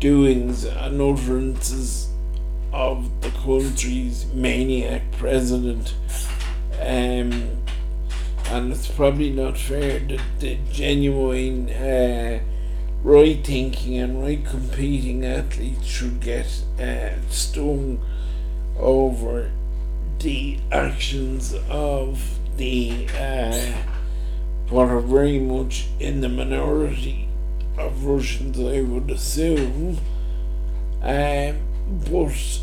doings 0.00 0.64
and 0.64 1.00
utterances 1.00 2.09
of 2.72 3.20
the 3.20 3.30
country's 3.30 4.26
maniac 4.32 5.02
president. 5.12 5.94
Um, 6.80 7.58
and 8.46 8.72
it's 8.72 8.88
probably 8.88 9.30
not 9.30 9.56
fair 9.56 9.98
that 10.00 10.20
the 10.40 10.58
genuine 10.72 11.70
uh, 11.70 12.40
right 13.02 13.44
thinking 13.44 13.98
and 13.98 14.22
right 14.22 14.44
competing 14.44 15.24
athletes 15.24 15.86
should 15.86 16.20
get 16.20 16.46
uh, 16.80 17.10
stung 17.28 18.00
over 18.78 19.50
the 20.18 20.58
actions 20.72 21.54
of 21.68 22.38
the 22.56 23.08
uh, 23.18 23.72
what 24.68 24.88
are 24.88 25.00
very 25.00 25.38
much 25.38 25.86
in 25.98 26.20
the 26.20 26.28
minority 26.28 27.28
of 27.78 28.04
Russians, 28.04 28.58
I 28.60 28.82
would 28.82 29.10
assume. 29.10 29.98
Um, 31.02 31.69
but 31.90 32.60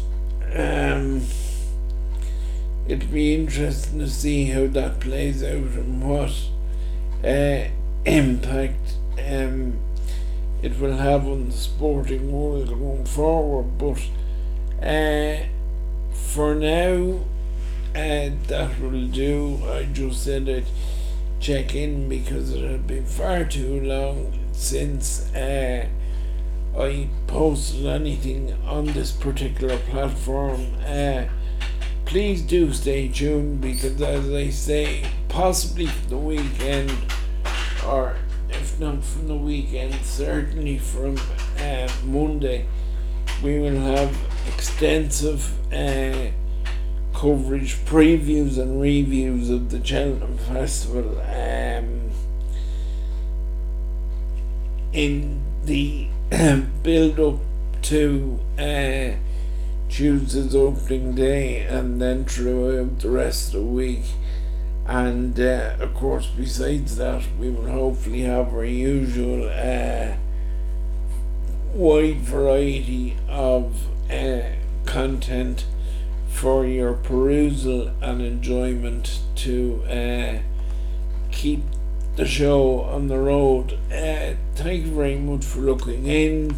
um, 0.56 1.22
it'd 2.88 3.12
be 3.12 3.36
interesting 3.36 4.00
to 4.00 4.10
see 4.10 4.46
how 4.46 4.68
that 4.68 5.00
plays 5.00 5.44
out 5.44 5.52
and 5.52 6.02
what 6.02 6.32
uh, 7.24 7.68
impact 8.06 8.96
um, 9.28 9.78
it 10.62 10.80
will 10.80 10.96
have 10.96 11.28
on 11.28 11.48
the 11.48 11.52
sporting 11.52 12.32
world 12.32 12.70
going 12.70 13.06
forward. 13.06 13.78
But 13.78 14.02
uh, 14.82 15.46
for 16.12 16.56
now, 16.56 17.20
uh, 17.94 18.30
that 18.48 18.80
will 18.80 19.08
do. 19.08 19.60
I 19.70 19.84
just 19.92 20.24
said 20.24 20.48
I'd 20.48 20.66
check 21.40 21.76
in 21.76 22.08
because 22.08 22.54
it 22.54 22.70
had 22.70 22.88
been 22.88 23.06
far 23.06 23.44
too 23.44 23.82
long 23.82 24.34
since. 24.54 25.34
Uh, 25.36 25.88
I 26.78 27.10
posted 27.26 27.88
anything 27.88 28.54
on 28.66 28.86
this 28.86 29.12
particular 29.12 29.78
platform, 29.90 30.68
uh, 30.86 31.26
please 32.06 32.44
do 32.44 32.72
stay 32.72 33.08
tuned 33.08 33.62
because, 33.62 34.00
as 34.00 34.32
I 34.32 34.50
say, 34.52 35.04
possibly 35.28 35.88
for 35.88 36.10
the 36.10 36.18
weekend, 36.18 36.92
or 37.86 38.16
if 38.50 38.80
not 38.80 39.04
from 39.04 39.28
the 39.28 39.36
weekend, 39.36 39.96
certainly 40.04 40.78
from 40.78 41.18
uh, 41.60 41.90
Monday, 42.06 42.68
we 43.44 43.60
will 43.60 43.80
have 43.80 44.16
extensive 44.48 45.52
uh, 45.74 46.30
coverage, 47.14 47.76
previews, 47.86 48.60
and 48.60 48.80
reviews 48.80 49.50
of 49.50 49.72
the 49.72 49.84
Cheltenham 49.84 50.38
Festival. 50.38 51.20
Um, 51.22 52.12
in 54.94 55.44
the 55.66 56.08
build 56.84 57.20
up 57.20 57.40
to 57.84 58.40
uh, 58.60 59.16
Tuesday's 59.90 60.56
opening 60.56 61.16
day 61.16 61.62
and 61.62 62.02
then 62.02 62.26
throughout 62.26 63.00
the 63.00 63.10
rest 63.10 63.54
of 63.54 63.62
the 63.62 63.68
week. 63.68 64.04
And 64.86 65.40
uh, 65.40 65.76
of 65.80 65.94
course, 65.94 66.28
besides 66.28 66.98
that, 66.98 67.24
we 67.40 67.50
will 67.50 67.70
hopefully 67.70 68.22
have 68.22 68.54
our 68.54 68.66
usual 68.66 69.50
uh, 69.50 70.18
wide 71.74 72.20
variety 72.20 73.16
of 73.30 73.88
uh, 74.12 74.42
content 74.86 75.66
for 76.30 76.66
your 76.66 76.94
perusal 76.94 77.92
and 78.02 78.22
enjoyment 78.22 79.22
to 79.36 79.84
uh, 79.86 80.40
keep 81.32 81.62
the 82.18 82.26
show 82.26 82.82
on 82.82 83.08
the 83.08 83.18
road. 83.18 83.74
Uh, 83.92 84.34
thank 84.56 84.86
you 84.86 84.92
very 84.92 85.16
much 85.16 85.46
for 85.46 85.60
looking 85.60 86.08
in. 86.08 86.52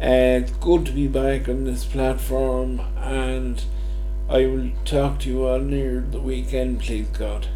Uh, 0.00 0.40
it's 0.40 0.52
good 0.52 0.86
to 0.86 0.92
be 0.92 1.06
back 1.06 1.50
on 1.50 1.64
this 1.64 1.84
platform, 1.84 2.80
and 2.96 3.62
I 4.30 4.46
will 4.46 4.70
talk 4.86 5.20
to 5.20 5.28
you 5.28 5.46
all 5.46 5.58
near 5.58 6.00
the 6.00 6.18
weekend, 6.18 6.80
please 6.80 7.08
God. 7.08 7.46